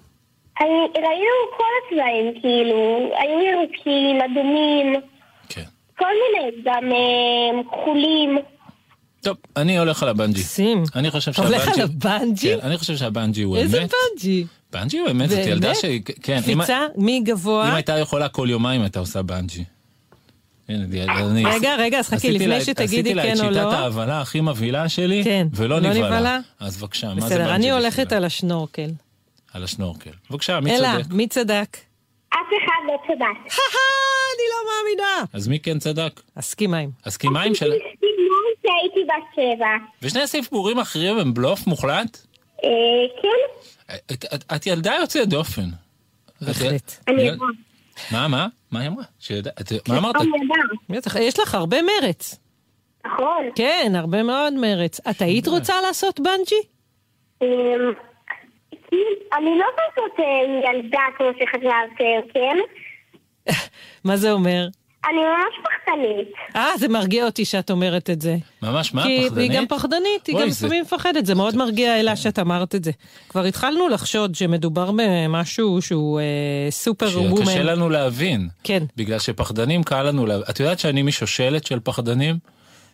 אני, 0.62 0.70
ראינו 0.96 1.36
כל 1.58 1.64
הצבעים, 1.86 2.42
כאילו, 2.42 3.10
היו 3.20 3.40
ירוקים, 3.40 4.22
אדומים, 4.22 4.94
כן. 5.50 5.64
כל 5.98 6.06
מיני, 6.06 6.52
גם 6.66 6.92
אה, 6.92 7.64
כחולים. 7.82 8.38
טוב, 9.22 9.38
אני 9.58 9.78
הולך 9.80 10.04
על 10.04 10.10
הבנג'י. 10.10 10.44
שים. 10.44 10.84
אני 10.96 11.12
חושב 11.12 11.32
אתה 11.32 11.42
הולך 11.42 11.66
שהבנג'י... 11.76 11.82
על 11.82 11.88
הבנג'י? 12.22 12.56
כן, 12.56 12.68
אני 12.68 12.78
חושב 12.78 12.96
שהבנג'י 12.96 13.42
הוא 13.44 13.58
איזה 13.58 13.82
אמת. 13.82 13.92
בנג'י? 14.14 14.46
בנג'י 14.74 15.00
הוא 15.00 15.10
אמת, 15.12 15.30
זאת? 15.30 15.40
ילדה 15.46 15.76
שהיא... 15.76 16.02
כן, 16.24 16.36
אם- 16.36 16.42
קפיצה 16.42 16.86
אם 16.98 17.06
מגבוה. 17.06 17.74
הייתה 17.76 17.98
יכולה 17.98 18.30
כל 18.30 18.48
יומיים 18.50 18.82
הייתה 18.82 19.00
עושה 19.00 19.22
בנג'י. 19.22 19.64
רגע, 20.70 21.76
רגע, 21.80 22.00
אז 22.00 22.08
חכי, 22.10 22.32
לפני 22.32 22.62
שתגידי 22.62 22.84
עשיתי 22.84 23.14
לה 23.14 23.24
כן 23.24 23.34
את 23.34 23.40
או 23.40 23.44
שיטת 23.46 23.56
לא. 23.56 23.74
ההבלה 23.74 24.22
הכי 24.22 24.42
מבהילה 24.42 24.90
שלי, 24.90 25.24
כן, 25.24 25.48
ולא 25.56 25.82
לא 25.82 25.90
נבהלה. 25.94 26.40
אז 26.60 26.78
בבקשה, 26.78 27.08
מה 27.08 27.14
זה 27.14 27.20
בנג'י 27.22 27.36
בסדר, 27.36 27.56
אני 27.56 27.72
הולכת? 27.72 28.12
על 28.12 28.26
השנורקל. 28.26 28.90
על 29.54 29.64
השנורקל. 29.64 30.10
בבקשה, 30.30 30.60
מי 30.60 30.72
אלה, 30.78 30.94
צודק? 30.98 31.14
מי 31.14 31.28
צדק? 31.28 31.78
אף 32.30 32.38
אחד 32.38 32.88
לא 32.88 32.98
צדק. 33.08 33.54
אני 34.34 34.46
לא 34.52 34.70
מאמינה. 34.72 35.24
אז 35.34 35.48
מי 35.48 35.60
כן 35.60 35.80
צדק? 35.80 36.22
הסקי 36.38 36.68
מים 36.68 36.90
של... 37.56 37.72
סימון 38.00 38.54
שהייתי 38.62 39.00
בת 39.08 39.36
שבע. 39.36 39.68
ושני 40.02 40.22
הסיפורים 40.22 40.80
האחרים 40.80 41.18
הם 41.18 41.34
בלוף 41.34 41.68
מוחלט? 41.68 42.18
אה, 42.64 42.70
כן, 43.22 43.70
את- 44.14 44.44
את- 44.56 44.68
ילדה 44.68 44.94
יוצאת 45.02 45.30
דופן. 45.30 45.70
בהחלט. 46.42 46.92
אני 47.08 47.22
יודעת. 47.24 47.40
מה, 48.12 48.28
מה? 48.28 48.48
מה 48.72 48.80
היא 48.80 48.88
אמרה? 48.90 49.04
מה 49.88 49.98
אמרת? 49.98 50.16
יודעת. 50.16 50.28
בטח, 50.90 51.16
יש 51.16 51.40
לך 51.40 51.56
הרבה 51.56 51.78
מרץ. 51.82 52.40
נכון. 53.06 53.50
כן, 53.56 53.92
הרבה 53.96 54.24
מאוד 54.24 54.54
מרץ. 54.54 55.00
את 55.10 55.22
היית 55.22 55.48
רוצה 55.48 55.82
לעשות 55.82 56.20
בנג'י? 56.20 56.62
אני 59.38 59.58
לא 59.60 59.66
כזאת 59.78 60.20
אה, 60.20 60.26
ילדה 60.74 61.00
כמו 61.18 61.28
שחשבתם, 61.40 62.34
כן? 62.34 62.58
מה 64.04 64.18
זה 64.18 64.32
אומר? 64.32 64.68
אני 65.10 65.18
ממש 65.18 65.56
פחדנית. 65.64 66.28
אה, 66.56 66.78
זה 66.78 66.88
מרגיע 66.88 67.26
אותי 67.26 67.46
שאת 67.46 67.72
אומרת 67.72 68.10
את 68.10 68.22
זה. 68.22 68.36
ממש 68.62 68.94
מה? 68.94 69.04
כי 69.04 69.24
פחדנית? 69.30 69.52
היא 69.52 69.60
גם 69.60 69.68
פחדנית, 69.68 70.28
היא 70.28 70.36
גם 70.42 70.50
זה- 70.50 70.66
לפעמים 70.66 70.82
מפחדת, 70.84 71.26
זה 71.26 71.36
מאוד 71.36 71.56
מרגיע 71.58 72.00
אלה 72.00 72.16
שאת 72.16 72.40
אמרת 72.40 72.76
את 72.76 72.84
זה. 72.84 72.92
כבר 73.30 73.44
התחלנו 73.44 73.90
לחשוד 73.90 74.36
שמדובר 74.36 74.92
במשהו 74.98 75.82
שהוא 75.82 76.20
אה, 76.20 76.26
סופר 76.72 77.06
וומן. 77.16 77.46
שקשה 77.46 77.64
לנו 77.64 77.90
להבין. 77.90 78.48
כן. 78.64 78.84
בגלל 78.98 79.20
שפחדנים 79.20 79.84
קל 79.84 80.04
לנו 80.04 80.26
להבין. 80.26 80.44
את 80.50 80.60
יודעת 80.60 80.80
שאני 80.80 81.02
משושלת 81.04 81.66
של 81.66 81.80
פחדנים? 81.84 82.36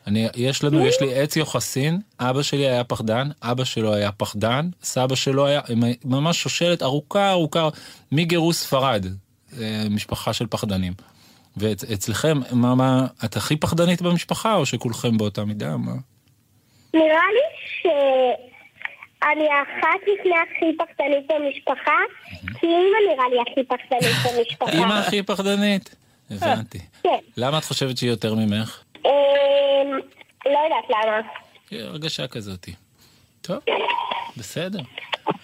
אני, 0.07 0.27
יש 0.35 0.63
לנו, 0.63 0.87
יש 0.87 1.01
לי 1.01 1.15
עץ 1.15 1.35
יוחסין, 1.35 1.99
אבא 2.19 2.41
שלי 2.41 2.67
היה 2.69 2.83
פחדן, 2.83 3.29
אבא 3.41 3.63
שלו 3.63 3.93
היה 3.93 4.11
פחדן, 4.11 4.69
סבא 4.83 5.15
שלו 5.15 5.45
היה, 5.45 5.61
ממש 6.05 6.41
שושלת 6.41 6.83
ארוכה 6.83 7.31
ארוכה, 7.31 7.69
מגירוש 8.11 8.55
ספרד, 8.55 9.05
אה, 9.59 9.83
משפחה 9.89 10.33
של 10.33 10.47
פחדנים. 10.47 10.93
ואצלכם, 11.57 12.37
מה, 12.51 12.75
מה, 12.75 13.07
את 13.25 13.35
הכי 13.35 13.55
פחדנית 13.55 14.01
במשפחה, 14.01 14.55
או 14.55 14.65
שכולכם 14.65 15.17
באותה 15.17 15.45
מידה? 15.45 15.77
מה? 15.77 15.93
נראה 16.93 17.05
לי 17.33 17.81
שאני 17.81 19.47
האחת 19.49 19.99
לפני 20.01 20.33
הכי 20.35 20.77
פחדנית 20.77 21.27
במשפחה, 21.29 21.97
כי 22.59 22.67
אמא 22.67 23.13
נראה 23.13 23.29
לי 23.29 23.51
הכי 23.51 23.63
פחדנית 23.63 24.15
במשפחה. 24.25 24.71
אמא 24.71 24.93
הכי 24.93 25.23
פחדנית? 25.23 25.95
הבנתי. 26.31 26.79
כן. 27.03 27.17
למה 27.37 27.57
את 27.57 27.63
חושבת 27.63 27.97
שהיא 27.97 28.09
יותר 28.09 28.35
ממך? 28.35 28.83
אמ, 29.05 29.11
לא 30.45 30.59
יודעת 30.65 30.89
למה. 30.89 31.17
היא 31.71 31.81
הרגשה 31.83 32.27
כזאתי. 32.27 32.73
טוב, 33.41 33.57
בסדר. 34.37 34.79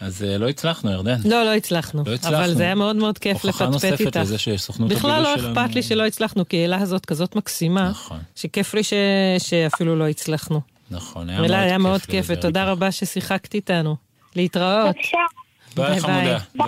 אז 0.02 0.24
אה, 0.24 0.38
לא 0.38 0.50
הצלחנו, 0.50 0.91
ירדן. 0.91 1.18
לא, 1.26 1.44
לא 1.44 1.54
הצלחנו. 1.54 2.04
לא 2.08 2.13
הצלחנו. 2.13 2.38
אבל 2.38 2.54
זה 2.54 2.63
היה 2.63 2.76
מאוד 2.76 2.96
מאוד 2.96 3.18
כיף 3.18 3.46
הוכחה 3.46 3.65
לפטפט 3.65 3.74
נוספת 3.74 4.02
איתך. 4.06 4.20
לזה 4.20 4.38
שסוכנות 4.38 4.89
בכלל 4.89 5.22
לא 5.22 5.28
הבילוי 5.34 5.41
שלנו- 5.54 5.62
אכפת 5.65 5.76
לי 5.76 5.84
שלא 5.84 6.06
הצלחנו, 6.06 6.48
כי 6.50 6.65
אלה 6.65 6.78
הזאת 6.78 7.06
כזאת 7.06 7.36
מקסימה, 7.36 7.89
נכון. 7.89 8.20
שכיף 8.36 8.74
לי 8.74 8.84
ש... 8.84 8.94
שאפילו 9.38 9.96
לא 9.96 10.08
הצלחנו. 10.08 10.62
נכון, 10.91 11.30
היה 11.30 11.41
מילה, 11.41 11.62
היה 11.62 11.78
מאוד 11.78 12.02
כיף 12.02 12.28
כיף, 12.28 12.38
ותודה. 12.38 12.72
רבה 12.72 12.91
ששיחקת 12.91 13.54
איתנו. 13.56 13.96
להתראות. 14.36 14.96
בבקשה. 14.96 15.18
ביי, 15.76 16.00
חמודה. 16.00 16.38
ביי. 16.56 16.65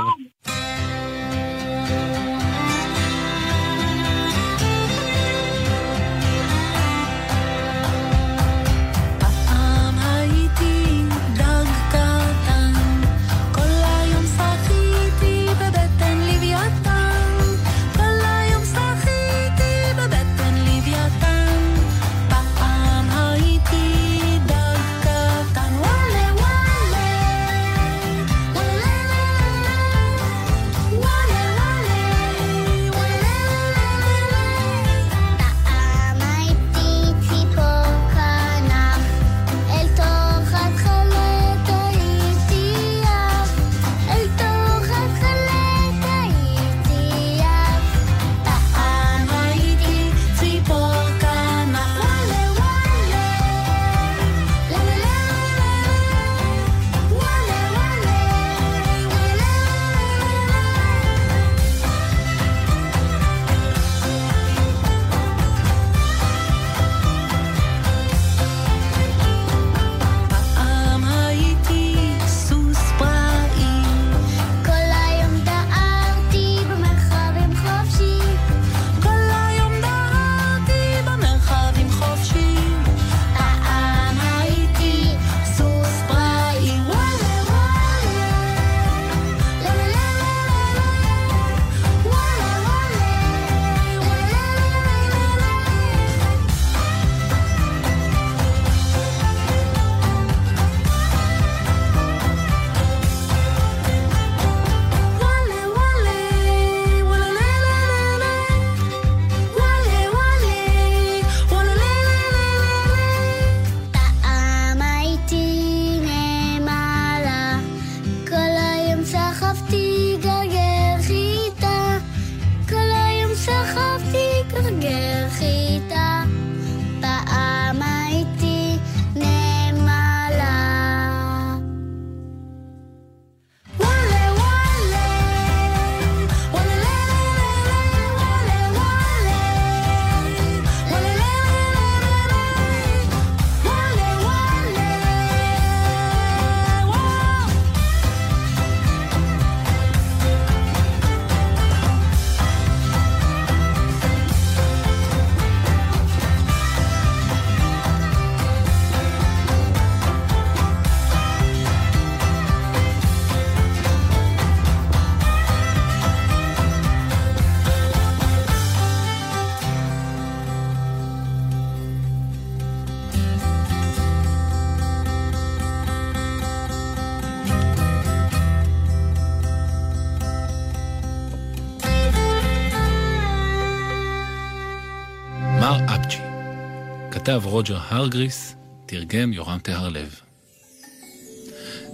כתב 187.28 187.42
רוג'ר 187.46 187.78
הרגריס, 187.88 188.56
תרגם 188.86 189.34
יורם 189.34 189.60
טהרלב. 189.60 190.20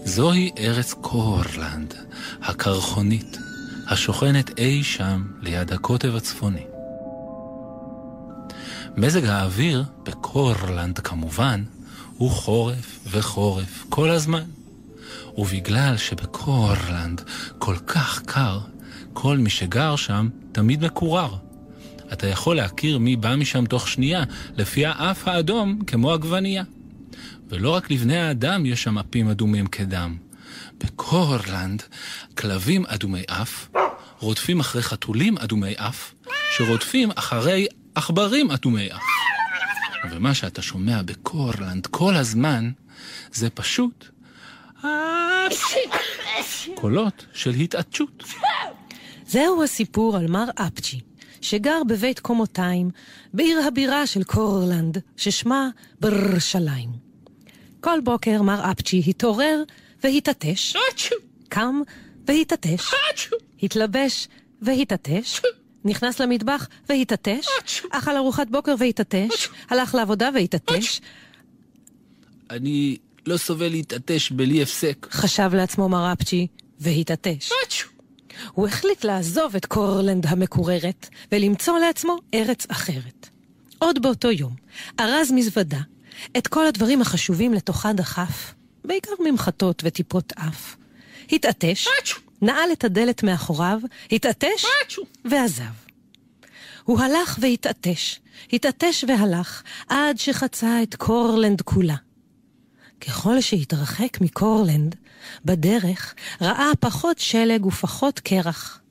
זוהי 0.05 0.51
ארץ 0.57 0.93
קורלנד, 0.93 1.93
הקרחונית, 2.41 3.37
השוכנת 3.87 4.59
אי 4.59 4.83
שם 4.83 5.23
ליד 5.41 5.73
הקוטב 5.73 6.15
הצפוני. 6.15 6.65
מזג 8.97 9.25
האוויר, 9.25 9.83
בקורלנד 10.03 10.99
כמובן, 10.99 11.63
הוא 12.17 12.31
חורף 12.31 12.99
וחורף 13.07 13.85
כל 13.89 14.09
הזמן. 14.09 14.43
ובגלל 15.37 15.97
שבקורלנד 15.97 17.21
כל 17.59 17.75
כך 17.87 18.21
קר, 18.25 18.59
כל 19.13 19.37
מי 19.37 19.49
שגר 19.49 19.95
שם 19.95 20.29
תמיד 20.51 20.85
מקורר. 20.85 21.42
אתה 22.13 22.27
יכול 22.27 22.55
להכיר 22.55 22.97
מי 22.97 23.15
בא 23.15 23.35
משם 23.35 23.65
תוך 23.65 23.87
שנייה, 23.87 24.23
לפי 24.57 24.85
האף 24.85 25.27
האדום 25.27 25.79
כמו 25.87 26.11
עגבנייה. 26.11 26.63
ולא 27.49 27.69
רק 27.69 27.91
לבני 27.91 28.17
האדם 28.17 28.65
יש 28.65 28.83
שם 28.83 28.97
אפים 28.97 29.29
אדומים 29.29 29.67
כדם. 29.67 30.17
בקורלנד, 30.77 31.83
כלבים 32.37 32.85
אדומי 32.85 33.23
אף 33.27 33.67
רודפים 34.19 34.59
אחרי 34.59 34.81
חתולים 34.81 35.37
אדומי 35.37 35.73
אף, 35.77 36.13
שרודפים 36.57 37.11
אחרי 37.15 37.67
עכברים 37.95 38.51
אדומי 38.51 38.87
אף. 38.91 39.01
ומה 40.11 40.33
שאתה 40.33 40.61
שומע 40.61 41.01
בקורלנד 41.01 41.87
כל 41.87 42.15
הזמן, 42.15 42.71
זה 43.33 43.49
פשוט 43.49 44.05
קולות 46.75 47.25
של 47.33 47.51
התעטשות. 47.51 48.23
זהו 49.25 49.63
הסיפור 49.63 50.17
על 50.17 50.27
מר 50.27 50.45
אפצ'י, 50.55 50.99
שגר 51.43 51.81
בבית 51.87 52.19
קומותיים, 52.19 52.89
בעיר 53.33 53.59
הבירה 53.67 54.07
של 54.07 54.23
קורלנד, 54.23 54.97
ששמה 55.17 55.69
ברשליים. 55.99 56.89
כל 57.81 57.99
בוקר 58.03 58.41
מר 58.41 58.71
אפצ'י 58.71 59.03
התעורר 59.07 59.63
והתעטש, 60.03 60.75
קם 61.49 61.81
והתעטש, 62.27 62.93
התלבש 63.63 64.27
והתעטש, 64.61 65.41
נכנס 65.85 66.19
למטבח 66.19 66.67
והתעטש, 66.89 67.47
אכל 67.91 68.17
ארוחת 68.17 68.47
בוקר 68.49 68.75
והתעטש, 68.79 69.47
הלך 69.69 69.95
לעבודה 69.95 70.29
והתעטש, 70.33 70.99
אני 72.49 72.97
לא 73.25 73.37
סובל 73.37 73.69
להתעטש 73.69 74.31
בלי 74.31 74.61
הפסק. 74.61 75.07
חשב 75.11 75.49
לעצמו 75.53 75.89
מר 75.89 76.13
אפצ'י 76.13 76.47
והתעטש. 76.79 77.51
הוא 78.51 78.67
החליט 78.67 79.03
לעזוב 79.03 79.55
את 79.55 79.65
קורלנד 79.65 80.25
המקוררת 80.27 81.09
ולמצוא 81.31 81.79
לעצמו 81.79 82.17
ארץ 82.33 82.65
אחרת. 82.69 83.29
עוד 83.79 84.01
באותו 84.01 84.31
יום, 84.31 84.55
ארז 84.99 85.31
מזוודה, 85.31 85.79
את 86.37 86.47
כל 86.47 86.65
הדברים 86.65 87.01
החשובים 87.01 87.53
לתוכה 87.53 87.93
דחף, 87.93 88.53
בעיקר 88.85 89.11
ממחטות 89.19 89.81
וטיפות 89.85 90.33
אף. 90.33 90.75
התעטש, 91.31 91.87
נעל 92.41 92.71
את 92.71 92.83
הדלת 92.83 93.23
מאחוריו, 93.23 93.79
התעטש 94.11 94.65
ועזב. 95.25 95.63
הוא 96.83 96.99
הלך 96.99 97.37
והתעטש, 97.41 98.19
התעטש 98.53 99.05
והלך, 99.07 99.63
עד 99.89 100.17
שחצה 100.17 100.83
את 100.83 100.95
קורלנד 100.95 101.61
כולה. 101.61 101.95
ככל 103.01 103.41
שהתרחק 103.41 104.21
מקורלנד, 104.21 104.95
בדרך 105.45 106.15
ראה 106.41 106.71
פחות 106.79 107.19
שלג 107.19 107.65
ופחות 107.65 108.19
קרח, 108.19 108.81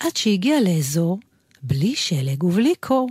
עד 0.00 0.16
שהגיע 0.16 0.60
לאזור 0.60 1.18
בלי 1.62 1.96
שלג 1.96 2.44
ובלי 2.44 2.74
קור. 2.80 3.08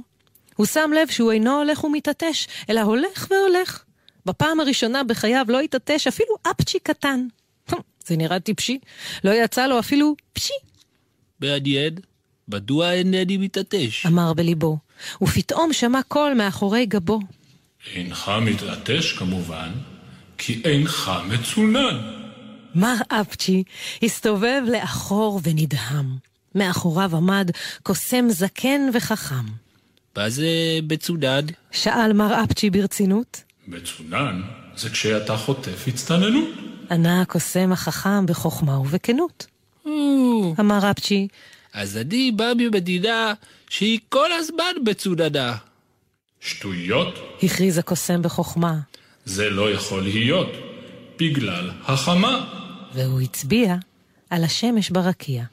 הוא 0.55 0.65
שם 0.65 0.91
לב 1.01 1.07
שהוא 1.11 1.31
אינו 1.31 1.57
הולך 1.57 1.83
ומתעטש, 1.83 2.47
אלא 2.69 2.81
הולך 2.81 3.27
והולך. 3.29 3.83
בפעם 4.25 4.59
הראשונה 4.59 5.03
בחייו 5.03 5.45
לא 5.49 5.59
התעטש 5.59 6.07
אפילו 6.07 6.35
אפצ'י 6.51 6.79
קטן. 6.79 7.27
זה 8.07 8.17
נראה 8.17 8.39
טיפשי, 8.39 8.79
לא 9.23 9.31
יצא 9.31 9.67
לו 9.67 9.79
אפילו 9.79 10.15
פשי, 10.33 10.53
מעניין, 11.39 11.95
מדוע 12.47 12.91
אינני 12.91 13.37
מתעטש? 13.37 14.05
אמר 14.05 14.33
בליבו, 14.33 14.77
ופתאום 15.21 15.73
שמע 15.73 16.01
קול 16.07 16.33
מאחורי 16.33 16.85
גבו. 16.85 17.19
אינך 17.95 18.31
מתעטש 18.41 19.13
כמובן, 19.13 19.71
כי 20.37 20.61
אינך 20.65 21.11
מצונן. 21.27 22.24
מר 22.75 22.95
אפצ'י 23.07 23.63
הסתובב 24.03 24.61
לאחור 24.71 25.41
ונדהם. 25.43 26.05
מאחוריו 26.55 27.15
עמד 27.15 27.51
קוסם 27.83 28.25
זקן 28.29 28.81
וחכם. 28.93 29.45
מה 30.17 30.29
זה 30.29 30.47
בצודד? 30.87 31.43
שאל 31.71 32.13
מר 32.13 32.43
אפצ'י 32.43 32.69
ברצינות. 32.69 33.43
מצונן 33.67 34.41
זה 34.75 34.89
כשאתה 34.89 35.37
חוטף 35.37 35.87
הצטננות. 35.87 36.49
ענה 36.91 37.21
הקוסם 37.21 37.71
החכם 37.71 38.25
בחוכמה 38.25 38.79
ובכנות. 38.79 39.45
אמר 40.59 40.91
אפצ'י, 40.91 41.27
אז 41.73 41.97
אני 41.97 42.31
בא 42.31 42.51
ממדינה 42.57 43.33
שהיא 43.69 43.99
כל 44.09 44.31
הזמן 44.31 44.73
בצודדה. 44.85 45.55
שטויות, 46.39 47.19
הכריז 47.43 47.77
הקוסם 47.77 48.21
בחוכמה, 48.21 48.79
זה 49.25 49.49
לא 49.49 49.71
יכול 49.71 50.03
להיות, 50.03 50.49
בגלל 51.19 51.71
החמה. 51.85 52.64
והוא 52.95 53.21
הצביע 53.21 53.75
על 54.29 54.43
השמש 54.43 54.89
ברקיע. 54.89 55.43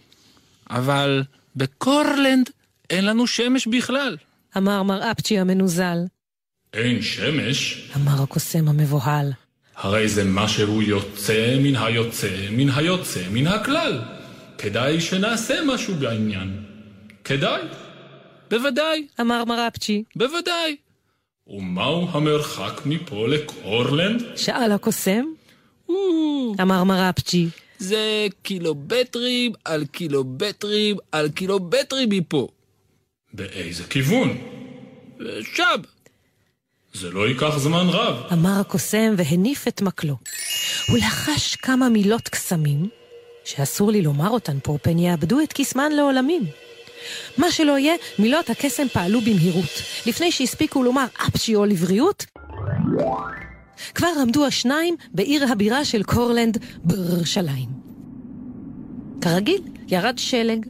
אבל 0.70 1.22
בקורלנד 1.56 2.50
אין 2.90 3.04
לנו 3.04 3.26
שמש 3.26 3.66
בכלל. 3.66 4.16
אמר 4.56 4.82
מר 4.82 5.10
אפצ'י 5.10 5.38
המנוזל. 5.38 5.98
אין 6.74 7.02
שמש, 7.02 7.90
אמר 7.96 8.22
הקוסם 8.22 8.68
המבוהל. 8.68 9.32
הרי 9.76 10.08
זה 10.08 10.24
משהו 10.24 10.82
יוצא 10.82 11.56
מן 11.62 11.76
היוצא 11.76 12.48
מן 12.50 12.68
היוצא 12.70 13.20
מן 13.30 13.46
הכלל. 13.46 14.02
כדאי 14.58 15.00
שנעשה 15.00 15.54
משהו 15.66 15.94
בעניין. 15.94 16.62
כדאי. 17.24 17.62
בוודאי, 18.50 19.06
אמר 19.20 19.44
מר 19.44 19.68
אפצ'י. 19.68 20.04
בוודאי. 20.16 20.76
ומהו 21.46 22.08
המרחק 22.12 22.86
מפה 22.86 23.28
לקורלנד? 23.28 24.22
שאל 24.36 24.72
הקוסם. 24.72 25.24
אמר 26.62 26.84
מר 26.84 27.10
אפצ'י. 27.10 27.48
זה 27.78 28.26
קילומטרים 28.42 29.52
על 29.64 29.84
קילומטרים 29.84 30.96
על 31.12 31.28
קילומטרים 31.28 32.08
מפה. 32.08 32.48
באיזה 33.34 33.84
כיוון? 33.84 34.38
שם. 35.42 35.80
זה 36.92 37.10
לא 37.10 37.28
ייקח 37.28 37.58
זמן 37.58 37.86
רב. 37.88 38.16
אמר 38.32 38.60
הקוסם 38.60 39.14
והניף 39.16 39.68
את 39.68 39.82
מקלו. 39.82 40.16
הוא 40.88 40.98
לחש 40.98 41.56
כמה 41.56 41.88
מילות 41.88 42.28
קסמים, 42.28 42.88
שאסור 43.44 43.90
לי 43.90 44.02
לומר 44.02 44.30
אותן 44.30 44.58
פה, 44.62 44.78
פן 44.82 44.98
יאבדו 44.98 45.40
את 45.40 45.52
קסמן 45.52 45.92
לעולמים. 45.92 46.42
מה 47.38 47.52
שלא 47.52 47.78
יהיה, 47.78 47.94
מילות 48.18 48.50
הקסם 48.50 48.88
פעלו 48.88 49.20
במהירות. 49.20 49.82
לפני 50.06 50.32
שהספיקו 50.32 50.82
לומר 50.82 51.04
אפצ'י 51.28 51.54
או 51.54 51.64
לבריאות, 51.64 52.26
כבר 53.94 54.08
עמדו 54.22 54.46
השניים 54.46 54.96
בעיר 55.14 55.52
הבירה 55.52 55.84
של 55.84 56.02
קורלנד, 56.02 56.58
בירושלים. 56.84 57.68
כרגיל, 59.20 59.60
ירד 59.88 60.18
שלג, 60.18 60.66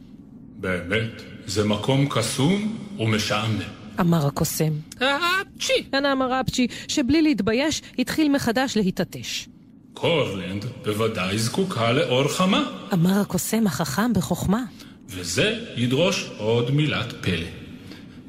באמת, 0.59 1.21
זה 1.45 1.63
מקום 1.63 2.05
קסום 2.09 2.77
ומשעמם. 2.99 3.59
אמר 3.99 4.27
הקוסם. 4.27 4.73
אפצ'י. 4.97 5.83
ענה 5.93 6.15
מר 6.15 6.41
אפצ'י, 6.41 6.67
שבלי 6.87 7.21
להתבייש, 7.21 7.81
התחיל 7.99 8.31
מחדש 8.31 8.77
להתעטש. 8.77 9.47
קורלנד 9.93 10.65
בוודאי 10.85 11.37
זקוקה 11.37 11.91
לאור 11.91 12.27
חמה, 12.27 12.63
אמר 12.93 13.19
הקוסם 13.21 13.67
החכם 13.67 14.13
בחוכמה. 14.13 14.63
וזה 15.09 15.65
ידרוש 15.75 16.29
עוד 16.37 16.71
מילת 16.71 17.13
פלא. 17.21 17.62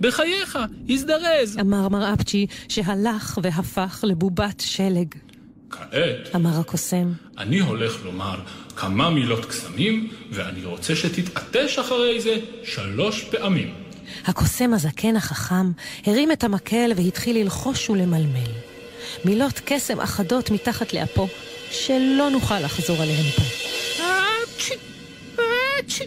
בחייך, 0.00 0.58
הזדרז. 0.88 1.58
אמר 1.60 1.88
מר 1.88 2.14
אפצ'י, 2.14 2.46
שהלך 2.68 3.38
והפך 3.42 4.04
לבובת 4.08 4.60
שלג. 4.66 5.14
כעת 5.70 6.34
אמר 6.34 6.60
הקוסם. 6.60 7.12
אני 7.38 7.60
הולך 7.60 8.04
לומר 8.04 8.40
כמה 8.76 9.10
מילות 9.10 9.44
קסמים, 9.44 10.08
ואני 10.30 10.64
רוצה 10.64 10.96
שתתעטש 10.96 11.78
אחרי 11.78 12.20
זה 12.20 12.36
שלוש 12.64 13.24
פעמים. 13.24 13.74
הקוסם 14.24 14.74
הזקן 14.74 15.16
החכם 15.16 15.70
הרים 16.06 16.32
את 16.32 16.44
המקל 16.44 16.92
והתחיל 16.96 17.38
ללחוש 17.38 17.90
ולמלמל. 17.90 18.50
מילות 19.24 19.60
קסם 19.64 20.00
אחדות 20.00 20.50
מתחת 20.50 20.92
לאפו, 20.92 21.28
שלא 21.70 22.30
נוכל 22.30 22.60
לחזור 22.60 23.02
עליהן 23.02 23.30
פה. 23.36 23.42
אפצ'י, 24.42 24.74
אפצ'י, 25.34 26.04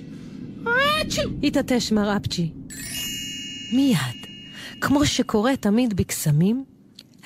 אפצ'י. 0.63 1.21
התעטש 1.43 1.91
מר 1.91 2.17
אפצ'י. 2.17 2.49
מיד, 3.71 4.27
כמו 4.81 5.05
שקורה 5.05 5.55
תמיד 5.55 5.93
בקסמים, 5.93 6.65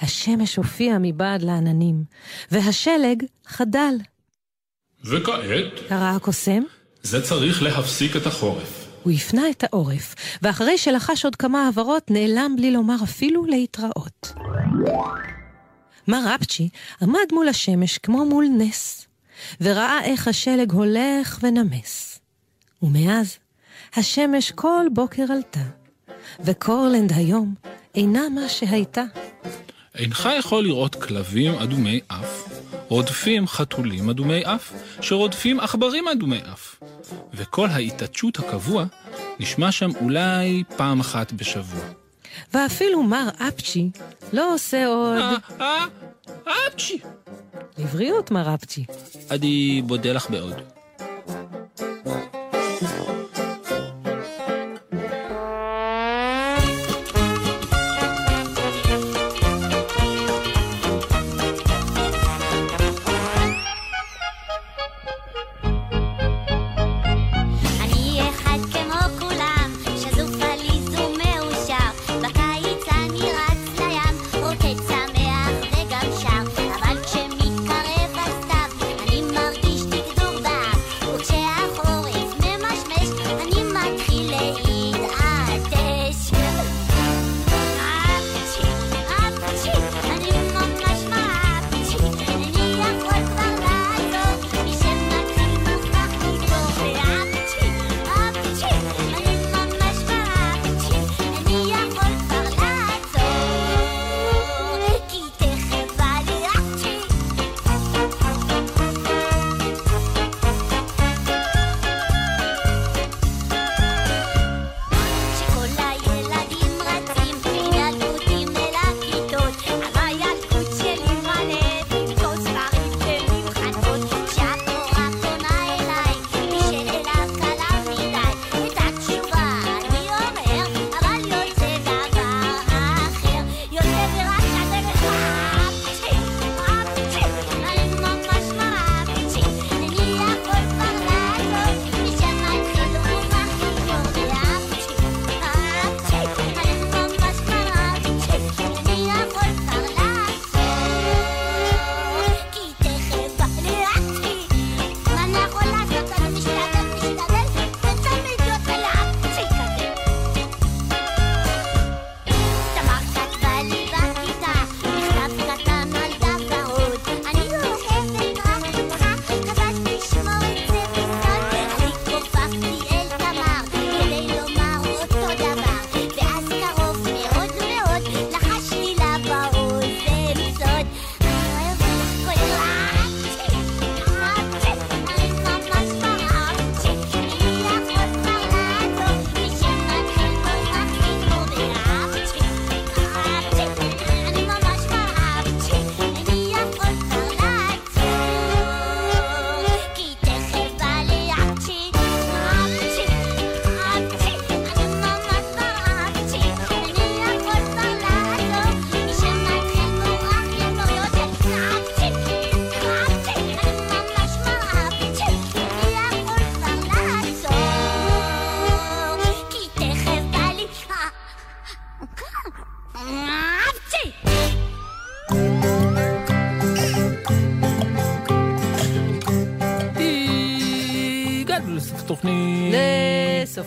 השמש 0.01 0.55
הופיעה 0.55 0.97
מבעד 0.99 1.41
לעננים, 1.41 2.03
והשלג 2.51 3.23
חדל. 3.45 3.95
וכעת, 5.03 5.79
קרא 5.89 6.13
הקוסם, 6.15 6.63
זה 7.03 7.21
צריך 7.21 7.63
להפסיק 7.63 8.15
את 8.15 8.27
החורף. 8.27 8.87
הוא 9.03 9.13
הפנה 9.13 9.49
את 9.49 9.63
העורף, 9.63 10.15
ואחרי 10.41 10.77
שלחש 10.77 11.25
עוד 11.25 11.35
כמה 11.35 11.67
הבהרות, 11.67 12.11
נעלם 12.11 12.55
בלי 12.57 12.71
לומר 12.71 12.95
אפילו 13.03 13.45
להתראות. 13.45 14.33
מר 16.07 16.35
אפצ'י 16.35 16.69
עמד 17.01 17.25
מול 17.31 17.47
השמש 17.47 17.97
כמו 17.97 18.25
מול 18.25 18.45
נס, 18.57 19.07
וראה 19.61 20.03
איך 20.03 20.27
השלג 20.27 20.71
הולך 20.71 21.39
ונמס. 21.43 22.19
ומאז, 22.81 23.37
השמש 23.95 24.51
כל 24.51 24.85
בוקר 24.93 25.25
עלתה, 25.31 25.80
וקורלנד 26.39 27.11
היום 27.15 27.53
אינה 27.95 28.29
מה 28.29 28.49
שהייתה. 28.49 29.03
אינך 29.95 30.29
יכול 30.39 30.63
לראות 30.63 30.95
כלבים 30.95 31.53
אדומי 31.53 31.99
אף, 32.07 32.47
רודפים 32.87 33.47
חתולים 33.47 34.09
אדומי 34.09 34.41
אף, 34.45 34.73
שרודפים 35.01 35.59
עכברים 35.59 36.07
אדומי 36.07 36.39
אף. 36.53 36.75
וכל 37.33 37.67
ההתעטשות 37.69 38.39
הקבוע 38.39 38.85
נשמע 39.39 39.71
שם 39.71 39.89
אולי 40.01 40.63
פעם 40.77 40.99
אחת 40.99 41.31
בשבוע. 41.31 41.83
ואפילו 42.53 43.03
מר 43.03 43.29
אפצ'י 43.47 43.89
לא 44.33 44.53
עושה 44.53 44.87
עוד... 44.87 45.17
אה, 45.17 45.35
אה, 45.61 45.85
אפצ'י. 46.67 46.99
לבריאות, 47.77 48.31
מר 48.31 48.55
אפצ'י. 48.55 48.85
אני 49.31 49.81
מודה 49.81 50.13
לך 50.13 50.29
מאוד. 50.29 50.53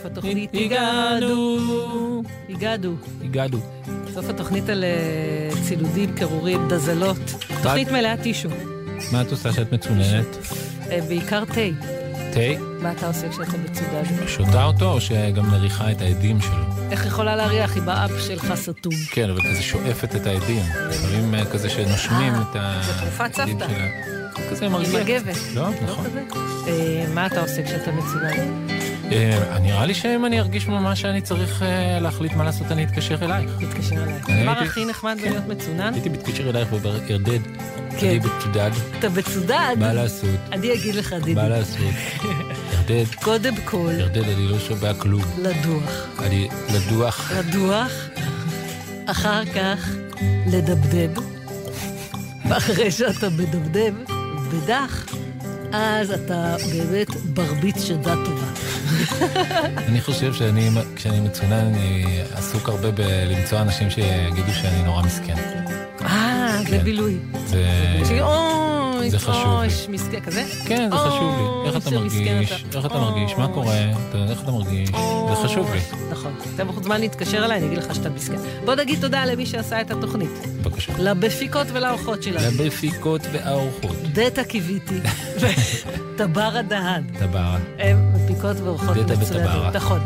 התוכנית 0.04 0.50
הגענו. 0.54 2.22
הגענו. 2.48 2.96
הגענו. 3.24 3.58
סוף 4.14 4.28
התוכנית 4.28 4.68
על 4.68 4.84
אה, 4.84 5.62
צילודים, 5.62 6.14
קירורים, 6.14 6.68
דזלות. 6.68 7.16
תוכנית 7.62 7.88
מלאה 7.90 8.16
טישו. 8.16 8.48
מה 9.12 9.22
את 9.22 9.30
עושה 9.30 9.52
שאת 9.52 9.72
מצוננת? 9.72 10.26
אה, 10.90 11.00
בעיקר 11.08 11.44
תה. 11.44 11.52
תה? 12.32 12.60
מה 12.82 12.92
אתה 12.92 13.06
עושה 13.06 13.28
כשאתה 13.28 13.56
מצודד? 13.58 14.26
שותה 14.26 14.64
אותו 14.64 14.92
או 14.92 15.00
שגם 15.00 15.46
מריחה 15.50 15.90
את 15.90 16.00
העדים 16.00 16.40
שלו? 16.40 16.64
איך 16.90 17.06
יכולה 17.06 17.36
להריח 17.36 17.76
אם 17.76 17.88
האף 17.88 18.10
שלך 18.26 18.52
סתום? 18.54 18.92
כן, 19.10 19.30
אבל 19.30 19.40
כזה 19.52 19.62
שואפת 19.62 20.16
את 20.16 20.26
העדים. 20.26 20.62
לפעמים 20.90 21.34
אה, 21.34 21.44
כזה 21.44 21.70
שנושמים 21.70 22.32
את 22.34 22.52
זה 22.52 22.92
תרופת 23.00 23.38
העדים 23.38 23.58
סבתא. 23.60 23.74
שלה. 23.74 24.50
כזה 24.50 24.66
עם 24.66 24.72
מרגיע. 24.72 25.00
מגבת. 25.00 25.36
לא, 25.54 25.68
נכון. 25.84 26.06
אה, 26.68 27.04
מה 27.14 27.26
אתה 27.26 27.40
עושה 27.40 27.62
כשאתה 27.62 27.92
מצודד? 27.92 28.83
אה, 29.12 29.58
נראה 29.58 29.86
לי 29.86 29.94
שאם 29.94 30.24
אני 30.24 30.40
ארגיש 30.40 30.68
ממש 30.68 31.00
שאני 31.00 31.20
צריך 31.20 31.62
אה, 31.62 32.00
להחליט 32.00 32.32
מה 32.32 32.44
לעשות, 32.44 32.66
אני 32.70 32.84
אתקשר 32.84 33.24
אלייך. 33.24 33.50
תתקשר 33.60 34.02
אליי. 34.02 34.14
אני 34.28 34.40
הדבר 34.40 34.64
הכי 34.64 34.84
נחמד 34.84 35.18
בלהיות 35.22 35.46
מצונן? 35.48 35.94
הייתי 35.94 36.08
מתקשר 36.08 36.50
אלייך 36.50 36.68
ירדד. 37.08 37.38
כן. 37.98 38.06
אני 38.06 38.18
מצודד. 38.18 38.70
אתה 38.98 39.08
מצודד? 39.08 39.74
מה 39.78 39.92
לעשות? 39.92 40.40
אני 40.52 40.74
אגיד 40.74 40.94
לך, 40.94 41.12
דידי. 41.12 41.34
מה 41.34 41.48
לעשות? 41.48 41.94
ירדד. 42.72 43.14
קודם 43.22 43.54
כל, 43.64 43.92
ירדד, 43.98 44.28
אני 44.28 44.48
לא 44.48 44.58
שומע 44.58 44.94
כלום. 44.94 45.22
לדוח. 45.38 46.06
אני 46.18 46.48
לדוח. 46.74 47.32
לדוח, 47.32 47.92
אחר 49.06 49.44
כך 49.44 49.90
לדבדב, 50.46 51.10
ואחרי 52.48 52.90
שאתה 52.90 53.28
מדבדב 53.30 53.94
בדח, 54.52 55.06
אז 55.72 56.10
אתה 56.10 56.56
באמת 56.72 57.08
ברביץ 57.10 57.84
שדה 57.84 58.14
טובה. 58.24 58.53
אני 59.88 60.00
חושב 60.00 60.34
שאני, 60.34 60.70
כשאני 60.96 61.20
מצונן, 61.20 61.52
אני 61.52 62.20
עסוק 62.34 62.68
הרבה 62.68 62.90
בלמצוא 62.90 63.60
אנשים 63.60 63.90
שיגידו 63.90 64.52
שאני 64.52 64.82
נורא 64.82 65.02
מסכן. 65.02 65.34
אה, 66.02 66.58
זה 66.68 66.78
בילוי. 66.78 67.18
זה... 67.46 67.64
זה 69.10 69.18
חשוב 69.18 69.34
לי. 69.34 69.50
אוי, 69.56 69.68
מסכן, 69.88 70.20
כזה? 70.20 70.44
כן, 70.66 70.90
זה 70.90 70.96
חשוב 70.96 71.34
לי. 71.38 71.68
איך 71.68 71.76
אתה 71.76 71.90
מרגיש? 71.90 72.64
איך 72.74 72.86
אתה 72.86 72.98
מרגיש? 72.98 73.32
מה 73.38 73.48
קורה? 73.48 73.74
איך 74.30 74.42
אתה 74.42 74.50
מרגיש? 74.50 74.88
זה 75.28 75.34
חשוב 75.44 75.70
לי. 75.74 75.80
נכון. 76.10 76.34
אתה 76.54 76.64
מוזמן 76.64 77.00
להתקשר 77.00 77.44
אליי, 77.44 77.58
אני 77.58 77.66
אגיד 77.66 77.78
לך 77.78 77.94
שאתה 77.94 78.10
מסכן. 78.10 78.36
בוא 78.64 78.74
נגיד 78.74 79.00
תודה 79.00 79.24
למי 79.24 79.46
שעשה 79.46 79.80
את 79.80 79.90
התוכנית. 79.90 80.30
בבקשה. 80.62 80.92
לבפיקות 80.98 81.66
ולאורחות 81.72 82.22
שלנו. 82.22 82.64
לבפיקות 82.64 83.20
והאורחות. 83.32 83.96
דטה 84.12 84.44
קיוויתי, 84.44 85.00
וטברה 86.14 86.62
דהן. 86.62 87.02
טברה. 87.18 87.58
הם 87.78 88.12
מפיקות 88.14 88.56
ואורחות 88.60 88.96
דטה. 88.96 89.14
וטברה. 89.20 89.70
נכון. 89.74 90.00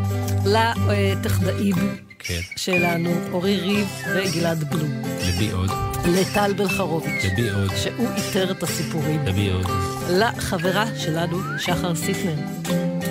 לטכנאים 0.45 1.75
כן. 2.19 2.39
שלנו, 2.55 3.09
אורי 3.31 3.59
ריב 3.59 3.87
וגלעד 4.15 4.63
בלום. 4.63 5.01
לבי 5.39 5.51
עוד. 5.51 5.69
לטל 6.05 6.53
בלחרוביץ', 6.53 7.25
לבי 7.31 7.49
עוד. 7.49 7.71
שהוא 7.75 8.07
איתר 8.17 8.51
את 8.51 8.63
הסיפורים. 8.63 9.25
לבי 9.25 9.49
עוד. 9.49 9.65
לחברה 10.09 10.85
שלנו, 10.97 11.37
שחר 11.57 11.95
סיטנר, 11.95 12.35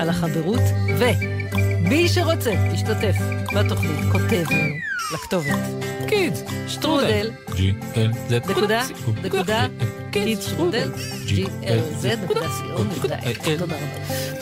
על 0.01 0.09
החברות, 0.09 0.61
ומי 0.99 2.09
שרוצה 2.09 2.55
להשתתף 2.71 3.17
בתוכנית, 3.55 4.13
כותב 4.13 4.45
לנו 4.51 4.75
לכתובת. 5.15 5.59
קידס, 6.09 6.43
שטרודל, 6.69 7.31
ג'י, 7.57 7.73
אל, 7.97 8.11
זה 8.29 8.39
נקודה, 8.49 8.83
נקודה, 9.25 9.67
קידס 10.11 10.47
שטרודל, 10.47 10.91
glz.co.il. 11.27 13.03
תודה 13.03 13.65
רבה. 13.65 13.77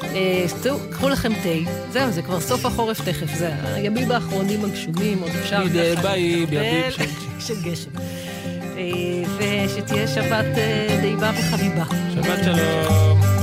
אה, 0.03 0.47
קחו 0.91 1.09
לכם 1.09 1.33
תה, 1.35 1.71
זהו, 1.93 2.11
זה 2.11 2.23
כבר 2.23 2.41
סוף 2.41 2.67
החורף 2.67 3.01
תכף, 3.01 3.35
זה 3.39 3.51
הימים 3.65 4.11
האחרונים 4.11 4.65
הגשומים, 4.65 5.23
עוד 5.23 5.31
אפשר 5.43 5.63
ככה 5.69 6.03
ביי, 6.03 6.47
בימים 6.47 6.85
של- 7.41 7.63
גשם. 7.63 7.91
אה, 8.77 8.83
ושתהיה 9.39 10.07
שבת 10.09 10.59
אה, 10.59 10.99
נעימה 11.01 11.31
וחביבה. 11.39 11.85
שבת 12.15 12.39
שלום. 12.45 13.36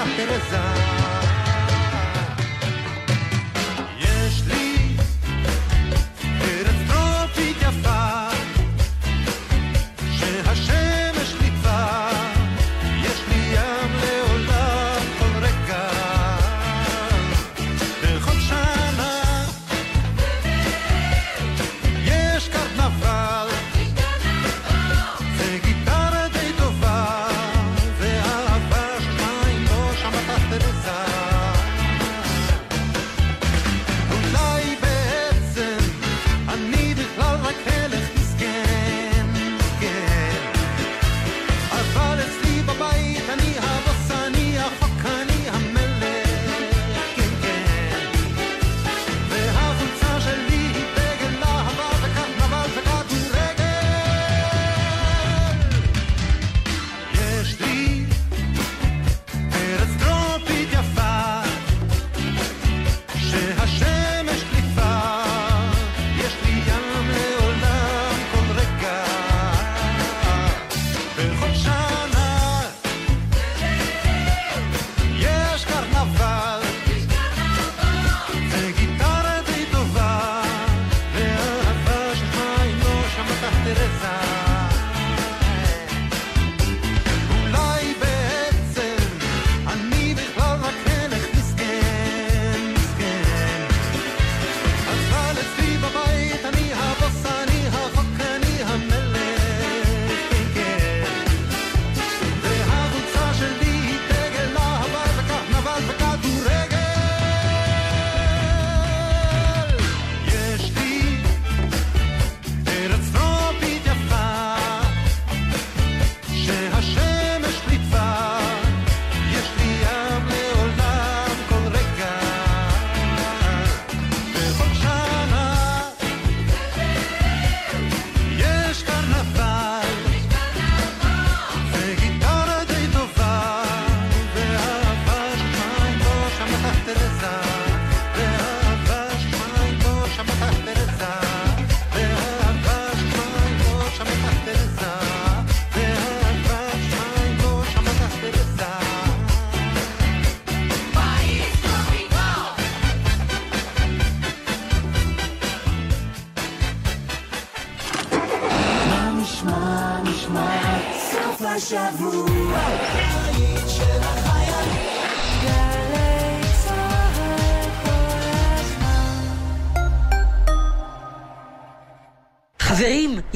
לא 0.00 1.19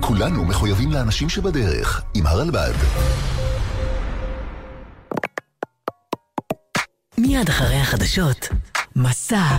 כולנו 0.00 0.44
מחויבים 0.44 0.92
לאנשים 0.92 1.28
שבדרך, 1.28 2.02
עם 2.14 2.26
הרלב"ד. 2.26 2.72
מיד 7.18 7.48
אחרי 7.48 7.76
החדשות, 7.76 8.48
מסע 8.96 9.56